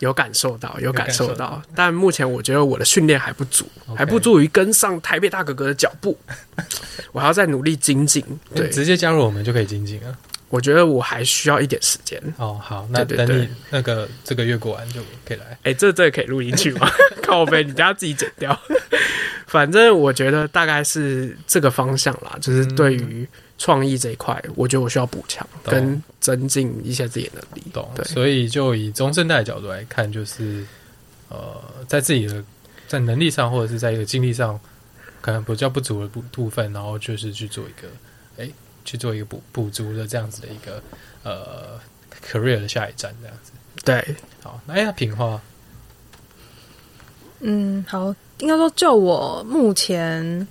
[0.00, 3.66] 有感受到，有感感受受到，但目前我觉得我的训练还不足
[3.96, 6.18] 还不足以跟上台北大哥哥的脚步，
[7.12, 8.24] 我还要再努力精进。
[8.54, 10.16] 对，直接加入我们就可以精进了。
[10.48, 12.22] 我觉得我还需要一点时间。
[12.36, 15.58] 哦，好，那等你那个这个月过完就可以来。
[15.64, 16.88] 哎、这这可以录进去吗？
[17.20, 18.56] 靠背，你等下自己剪掉。
[19.56, 23.26] 反正我觉得大概是这个方向啦，就是对于
[23.56, 27.62] 创意这一块，我觉得我需要补强跟增进一些自己的能力。
[27.72, 30.62] 懂，对所以就以中生代的角度来看，就是
[31.30, 32.44] 呃，在自己的
[32.86, 34.60] 在能力上或者是在一个精力上，
[35.22, 37.88] 可能比较不足的部部分，然后就是去做一个
[38.36, 38.50] 哎、
[38.84, 40.82] 去做一个补补足的这样子的一个
[41.22, 41.80] 呃
[42.30, 43.52] career 的下一站这样子。
[43.82, 45.40] 对，好，那哎呀，品化
[47.40, 50.46] 嗯，好，应该说就我目前，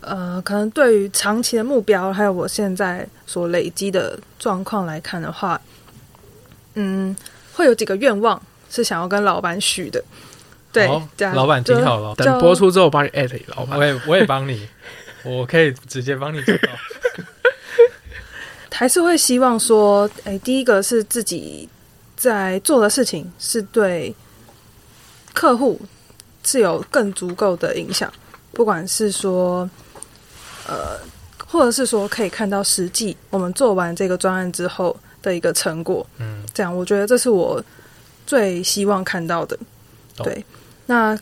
[0.00, 5.60] 呃，可能对于长期的目标，还有我现在所累积的状况来看的话，
[6.74, 7.16] 嗯，
[7.54, 10.02] 会有几个愿望是想要跟老板许的。
[10.72, 13.84] 对好，这样老板挺好了，等播出之后，我帮你艾特你老板我。
[13.84, 14.66] 也我也帮你，
[15.24, 16.68] 我可以直接帮你做到。
[18.74, 21.68] 还是会希望说，哎，第一个是自己
[22.16, 24.12] 在做的事情是对
[25.32, 25.80] 客户
[26.44, 28.12] 是有更足够的影响，
[28.52, 29.68] 不管是说，
[30.66, 30.98] 呃，
[31.46, 37.62] 或者是说可以看到实际我们做完这个专案之后的一个成果，嗯，这样我觉得这是我
[38.26, 39.56] 最希望看到的。
[40.16, 40.44] 懂对，
[40.86, 41.18] 那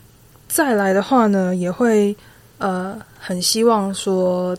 [0.49, 2.15] 再来的话呢，也会
[2.57, 4.57] 呃很希望说，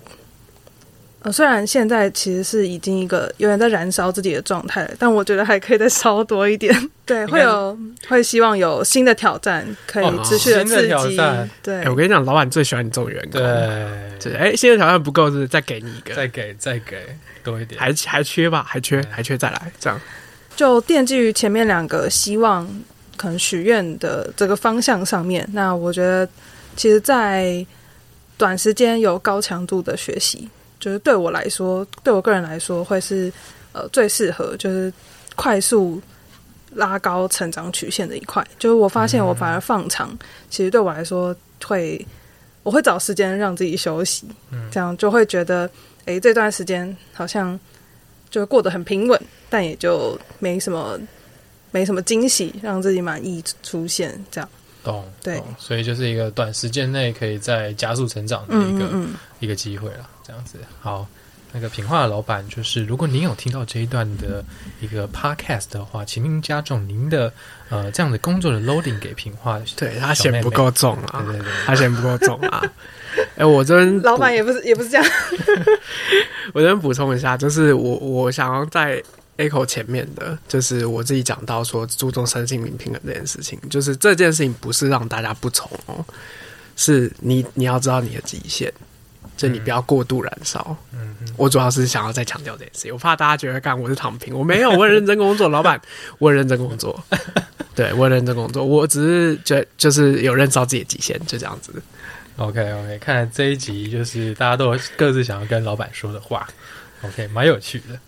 [1.24, 6.74] 呃，虽然现在其实是已经一个有点在燃烧自己的状态，但我觉得还可以再烧多一点。
[7.06, 10.88] 对，会有会希望有新的挑战，可以哦持续的刺激。
[10.88, 13.40] 挑战对哎、，我跟你讲，老板最喜欢你这种员工。
[13.40, 16.96] 对，就是哎，新的挑战不够，是再给你一个，再给再给
[17.44, 20.00] 多一点，还还缺吧，还缺，还缺，再来这样。
[20.56, 22.68] 就奠基于前面两个希望
[23.16, 26.28] 可能许愿的这个方向上面，那我觉得
[26.76, 27.64] 其实，在
[28.36, 30.48] 短时间有高强度的学习，
[30.83, 33.33] 就是对我来说，对我个人来说，会是
[33.70, 34.93] 呃最适合，就是
[35.37, 36.03] 快速
[36.74, 38.45] 拉高成长曲线的一块。
[38.59, 40.18] 就是我发现我反而放长，
[40.51, 42.05] 其实对我来说会，
[42.64, 45.70] 我会找时间让自己休息，嗯这样就会觉得，
[46.07, 47.59] 诶，这段时间好像
[48.28, 50.99] 就过得很平稳，但也就没什么
[51.70, 54.51] 没什么惊喜，让自己满意出现，这样。
[54.83, 60.59] 懂对懂所以就是一个短时间内可以在加速成长的一个、嗯嗯一个机会了，这样子。
[60.80, 61.05] 好，
[61.53, 64.45] 那个品化的老板就是，如果您有听到这一段的
[64.80, 67.33] 一个 podcast 的话，请您加重您的
[67.68, 69.61] 呃这样的工作的 loading 给品化。
[69.76, 72.62] 对他嫌不够重啊，对对对，他嫌不够重啊。
[73.37, 75.05] 哎、我这边嗯，老板也不是也不是这样，
[76.55, 79.03] 我这边补充一下，就是我我想要在
[79.49, 86.05] 口前面的，就是我自己讲到说注重身心灵平衡这件事情，就是这件事情不是让大家不从哦，
[86.76, 88.72] 是你你要知道你的极限，
[89.37, 90.76] 就你不要过度燃烧。
[90.93, 95.80] 嗯嗯，我主要是想要再强调这件事情，我怕大家觉得干我是躺平，我没有，我很认真工作，老板，
[96.18, 97.03] 我很认真工作，
[97.74, 101.72] 对我很认真工作，我只是觉就是有认识到自己的极限，就这样子。
[102.37, 106.49] OK OK，看来这一集就是大家都有各自想要跟老板说的话
[107.03, 107.99] ，OK，蛮有趣的。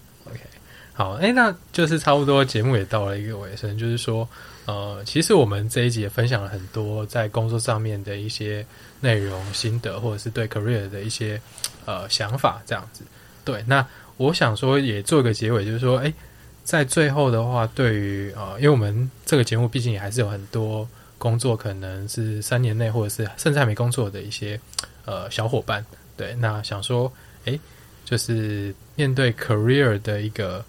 [0.94, 4.26] 好，哎，那就是差不多节目也到了一个尾声，就是说，
[4.64, 8.64] 呃，其实我们这一集也分享了很多在工作上面的一些
[9.00, 11.40] 内容心得，或者是对 career 的一些
[11.84, 13.02] 呃想法，这样子。
[13.44, 13.86] 对，那
[14.16, 16.12] 我想说也做一个结尾，就是说，哎，
[16.62, 20.88] 在最后的话，对于呃，因为我们这个节目毕竟也还是有很多。
[21.16, 24.60] 工作可能是三年内，或者是甚至还没工作的一些
[25.06, 25.82] 呃小伙伴，
[26.18, 27.10] 对，那想说，
[27.46, 27.58] 诶，
[28.04, 30.62] 就是面对 career 的一个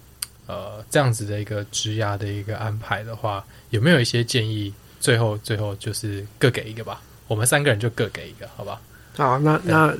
[0.46, 4.72] 呃这样子的一个职涯的一个安排的话，有没有一些建议？
[4.98, 8.80] 最后最后就是各给一个吧，我们三个人就各给一个，好吧？
[9.16, 9.94] 好，那那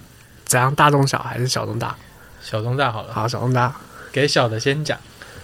[0.47, 0.75] 怎样？
[0.75, 1.97] 大中小还是小中大？
[2.43, 3.77] 小中大好了，好，小中大。
[4.11, 4.99] 给小的先讲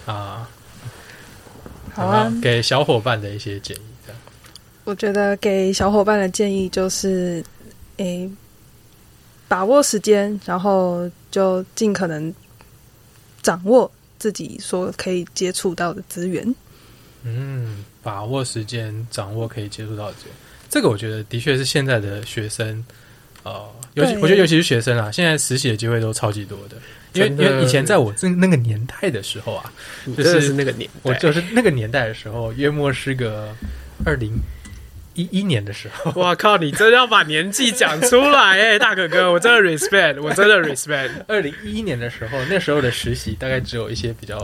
[0.07, 0.49] 啊，
[1.93, 4.21] 好啊给小伙伴的一些建议，这样
[4.85, 7.45] 我觉得给小伙伴的建议就是，
[7.99, 8.29] 诶，
[9.47, 12.35] 把握时间，然后就尽可能
[13.43, 13.89] 掌握
[14.23, 16.55] 自己所可以接触到的资源。
[17.25, 20.35] 嗯，把握时间，掌握可以接触到的资源，
[20.71, 22.85] 这个我觉得的确是现在的学生，
[23.43, 26.77] 呃，尤其我觉得尤其是学生啊，现在实习的机会都超级多的。
[27.15, 29.73] 因为因为以前在我这那个年代的时候啊，
[30.17, 33.53] 就是是那个年代，我就是那个年代的时候，约莫是个
[34.05, 34.33] 二零
[35.15, 36.57] 一一年的时候，哇靠！
[36.57, 41.11] 你真的要把年纪讲出来哎、大哥哥，我真的 respect，我真的 respect。
[41.29, 44.39] 二零一一年的时候，那时候的实习大概只有一些比较，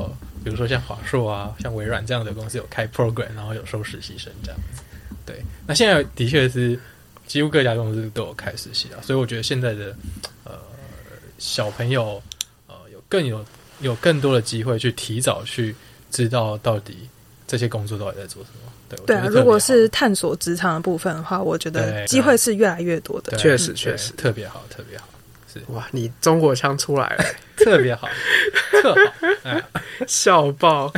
[0.45, 4.83] 比如说像华硕啊、像微软这样的公司有开 program，然后有收实习生这样子。
[5.25, 6.79] 对，那现在的确是
[7.27, 9.95] 几乎各家公司都有开实习了，所以我觉得现在的
[10.45, 10.53] 呃
[11.39, 12.23] 小朋友
[12.67, 13.45] 呃有更有
[13.81, 15.75] 有更多的机会去提早去
[16.11, 17.09] 知道到底
[17.49, 18.73] 这些工作到底在做什么。
[18.89, 23.37] 对对啊，如果是探索职场的部分的话，我觉得机会是越来越多的。
[23.37, 25.07] 确实，确实特别好，特别好。
[25.53, 27.25] 是哇，你中国腔出来了，
[27.57, 28.09] 特别好，
[28.83, 29.61] 特好，
[30.07, 30.91] 笑爆！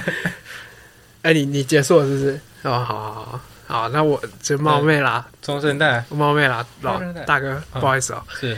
[1.22, 2.40] 哎，你你结束了是不是？
[2.62, 8.24] 哦，好好好好，那我就冒昧啦，中生代冒昧啦，老大哥，不好意思啊。
[8.40, 8.56] 是，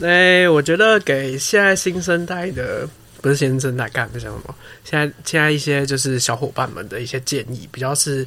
[0.00, 2.88] 哎，我觉得给现在新生代的。
[3.22, 4.54] 不是先生在干的，像什么？
[4.84, 8.26] 现在现在一些就是小伙伴们的一些建议，比较是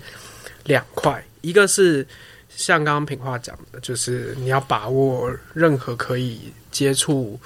[0.63, 1.23] 两块。
[1.41, 2.07] 一个是
[2.49, 7.37] 像刚刚平话讲的，就是你要把握任何可以接触、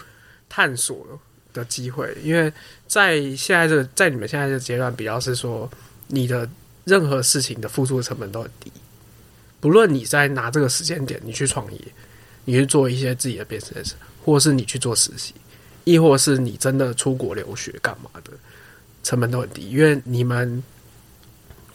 [0.48, 1.06] 探索
[1.52, 2.54] 的机会，因为
[2.88, 5.70] 在现在这在你们现在这阶段，比较是说
[6.08, 6.48] 你的
[6.86, 8.72] 任何事情的付出的成本都很低。
[9.60, 11.80] 不论你在拿这个时间点，你去创业，
[12.46, 13.94] 你去做一些自己的 business，
[14.24, 15.34] 或是你去做实习。
[15.84, 18.32] 亦或是你真的出国留学干嘛的，
[19.04, 20.62] 成本都很低，因为你们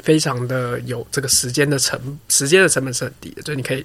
[0.01, 3.85] 非常的有这个时间的成时间的成本是很低的，所以你可以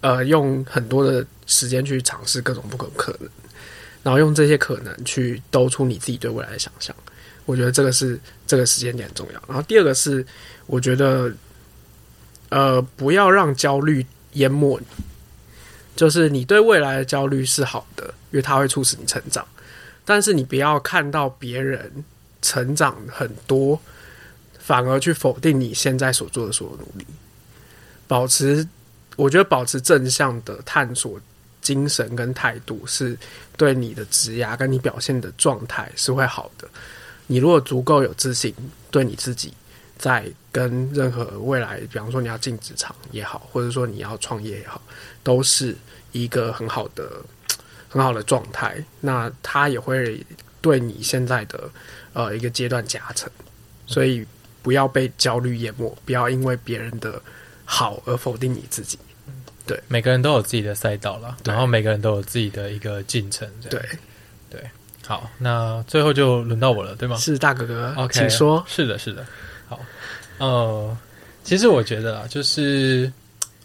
[0.00, 3.28] 呃用很多的时间去尝试各种不可可能，
[4.02, 6.94] 然后用这些可能去兜出你自己对未来的想象。
[7.46, 9.42] 我觉得这个是这个时间点重要。
[9.48, 10.24] 然后第二个是，
[10.66, 11.32] 我觉得
[12.50, 14.86] 呃不要让焦虑淹没你。
[15.96, 19.46] 就是你对未来的焦虑是好的，因为它会促使你成长。
[20.04, 22.04] 但是你不要看到别人
[22.40, 23.78] 成长很多，
[24.58, 27.06] 反而去否定你现在所做的所有努力。
[28.06, 28.66] 保持，
[29.16, 31.20] 我觉得保持正向的探索
[31.60, 33.18] 精神跟态度，是
[33.56, 36.66] 对你的职涯跟你表现的状态是会好的。
[37.26, 38.54] 你如果足够有自信，
[38.90, 39.52] 对你自己
[39.98, 44.80] 在跟任何未来，比方说你要进职场也好，或者说你要创业也好，
[45.22, 45.76] 都是。
[46.12, 47.06] 一个很好的、
[47.88, 50.24] 很好的状态，那它也会
[50.60, 51.68] 对你现在的
[52.12, 53.30] 呃一个阶段加成，
[53.86, 54.26] 所以
[54.62, 57.20] 不要被焦虑淹没，不要因为别人的
[57.64, 58.98] 好而否定你自己。
[59.66, 63.48] 对，每个人都有自己的赛道了，然后每个人都有自己的一个进程。
[63.68, 63.80] 对，
[64.50, 64.62] 对，
[65.06, 67.16] 好，那最后就轮到我了，对吗？
[67.16, 68.64] 是大哥哥，OK，请说。
[68.66, 69.26] 是的，是的，
[69.68, 69.80] 好，
[70.38, 70.96] 呃，
[71.44, 73.10] 其实我觉得啊，就是。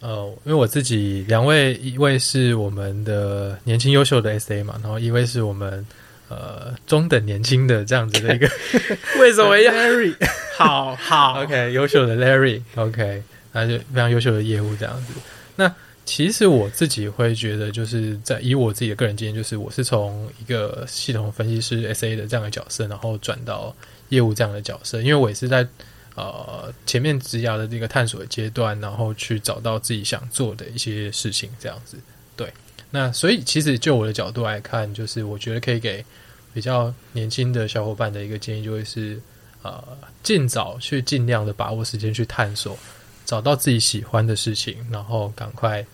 [0.04, 5.82] 呃，因为我自己两位，一位是我们的年轻优秀的 SA 嘛，然后一位是我们
[6.28, 8.46] 呃中等年轻的这样子的一个，
[9.18, 10.14] 为什么 Larry？
[10.58, 15.14] 好好，OK，优秀的 Larry，OK，那就非常优秀的业务这样子。
[15.56, 15.74] 那
[16.04, 23.74] 其实我自己会觉得，就是在以我自己的个人经验，就是我是从一个系统分析师 SA 的这样的角色，然后转到
[24.10, 25.66] 业务这样的角色，因为我也是在。
[26.14, 31.98] 呃，前面职涯的这个探索阶段，然后去找到自己想做的一些事情，这样子。
[32.36, 32.52] 对，
[32.90, 36.04] 那所以其实就我的角度来看，就是我觉得可以给
[36.52, 39.20] 比较年轻的小伙伴的一个建议，就会是
[39.62, 39.82] 呃，
[40.22, 42.78] 尽早去尽量的把握时间去探索，
[43.24, 45.84] 找到自己喜欢的事情，然后赶快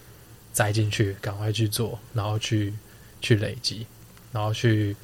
[0.53, 2.75] 栽进去，赶快去做，然后去
[3.23, 3.87] 去累积，
[4.33, 4.95] 然后去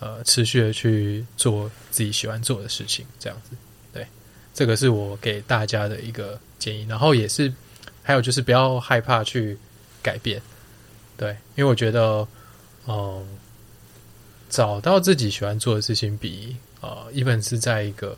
[0.00, 3.56] 呃持续的去做自己喜欢做的事情，这样子。
[4.54, 7.52] 这个是我给大家的一个建议，然后也是
[8.04, 9.58] 还有就是不要害怕去
[10.00, 10.40] 改变，
[11.16, 12.26] 对，因为我觉得，
[12.86, 13.26] 嗯，
[14.48, 18.16] 找到自己喜欢做的事情比呃一本是在一个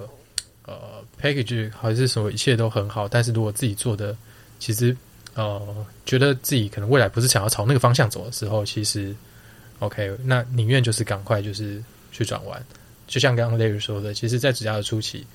[0.67, 4.15] 呃 package 还是什么一切都很好，但是如果自己做的
[4.59, 4.95] 其实
[5.35, 9.17] 呃觉得自己可能未来不是想要朝那个方向走的时候，其实
[9.79, 11.83] OK，那宁愿就是赶快就是
[12.13, 12.63] 去转弯，
[13.07, 15.27] 就像刚刚 Larry 说的，其实，在职涯的初期。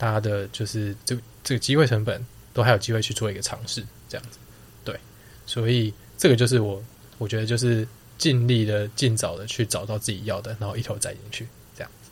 [0.00, 1.14] 大家的就是这
[1.44, 2.24] 这个机会成本
[2.54, 4.38] 都还有机会去做一个尝试，这样子，
[4.82, 4.98] 对，
[5.44, 6.82] 所以这个就是我
[7.18, 7.86] 我觉得就是
[8.16, 11.46] 尽力的尽早的去找到自己要的，然后一头栽进去，
[11.76, 12.10] 这样子。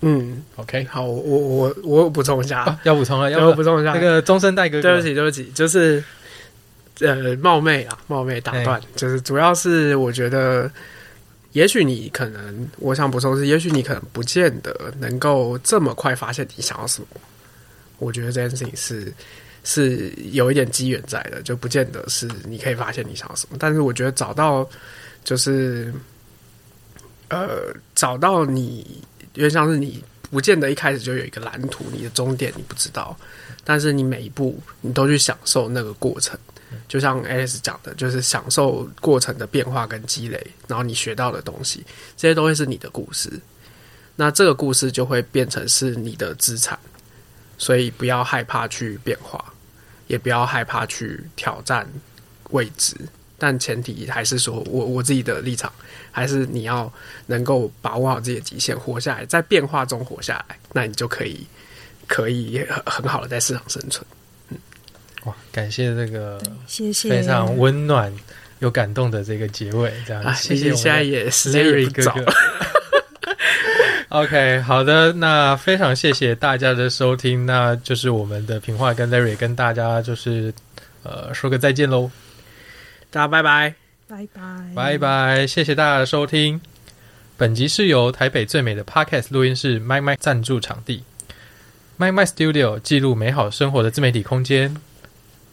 [0.00, 6.02] 嗯，OK，好，我我我补充一下，要补充了，要补充一下那个终身代哥，对不起对不起，就是
[6.98, 10.68] 呃冒昧啊冒昧打断，就是主要是我觉得。
[11.56, 17.08] 也许你可能，我想补充是，也许你可能不见得能够这么快发现你想要什么。
[17.96, 19.10] 我觉得这件事情是
[19.64, 23.56] 是有一点机缘在的，就不见得是你可以发现你想要什么。
[23.58, 24.68] 但是我觉得找到
[25.24, 25.90] 就是
[27.30, 29.02] 呃，找到你，
[29.32, 33.18] 因为像是你不见得一开始就有一个蓝图，你的终点你不知道，
[33.64, 36.38] 但是你每一步你都去享受那个过程。
[36.88, 41.84] 就像 Alice 讲的，就是享受过程的变化跟积累，然后你学到的东西，
[42.16, 43.30] 这些都会是你的故事。
[44.16, 46.78] 那这个故事就会变成是你的资产，
[47.58, 49.44] 所以不要害怕去变化，
[50.06, 51.86] 也不要害怕去挑战
[52.50, 52.96] 未知。
[53.38, 55.70] 但前提还是说我我自己的立场，
[56.10, 56.90] 还是你要
[57.26, 61.46] 能够把握好自己的极限，活下来，在变化中活下来，那你就可以
[62.06, 64.02] 可以很很好的在市场生存。
[65.26, 68.12] 哇，感谢这个谢谢，非常温暖、
[68.60, 72.02] 有感动的这个结尾，这样谢谢我现在们也时间也哥。
[74.08, 80.54] OK，好的，那非常谢谢大家的收听，那就是我们的平话跟 Larry 跟大家就是
[81.02, 82.10] 呃说个再见喽，
[83.10, 83.74] 大家拜拜。
[84.08, 84.40] 拜拜，
[84.72, 86.60] 拜拜，谢谢大家的收听。
[87.36, 91.02] 本集是由台北最美的 Podcast 录音室 My My 赞助场地
[91.98, 94.76] ，My My Studio 记录美好生活的自媒体空间，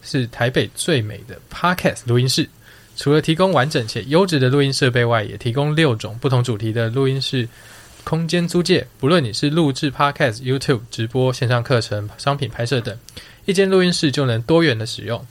[0.03, 2.47] 是台北最美的 Podcast 录音室。
[2.95, 7.47] 除了提供完整且优质的录音设备外，也提供六种不同主题的录音室
[8.03, 8.85] 空间租借。
[8.99, 12.95] 不论你是录制 Podcast、YouTube 直播、线上课程、商品拍摄等，
[13.45, 15.25] 一间录音室就能多元的使用。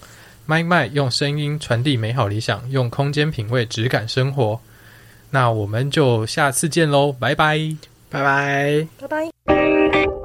[0.44, 4.60] 麦麦用声音传递美好理想，用空间品味质感生活。
[5.30, 7.58] 那我们就下次见喽，拜拜。
[8.10, 8.86] 拜拜。
[8.98, 10.21] 拜拜。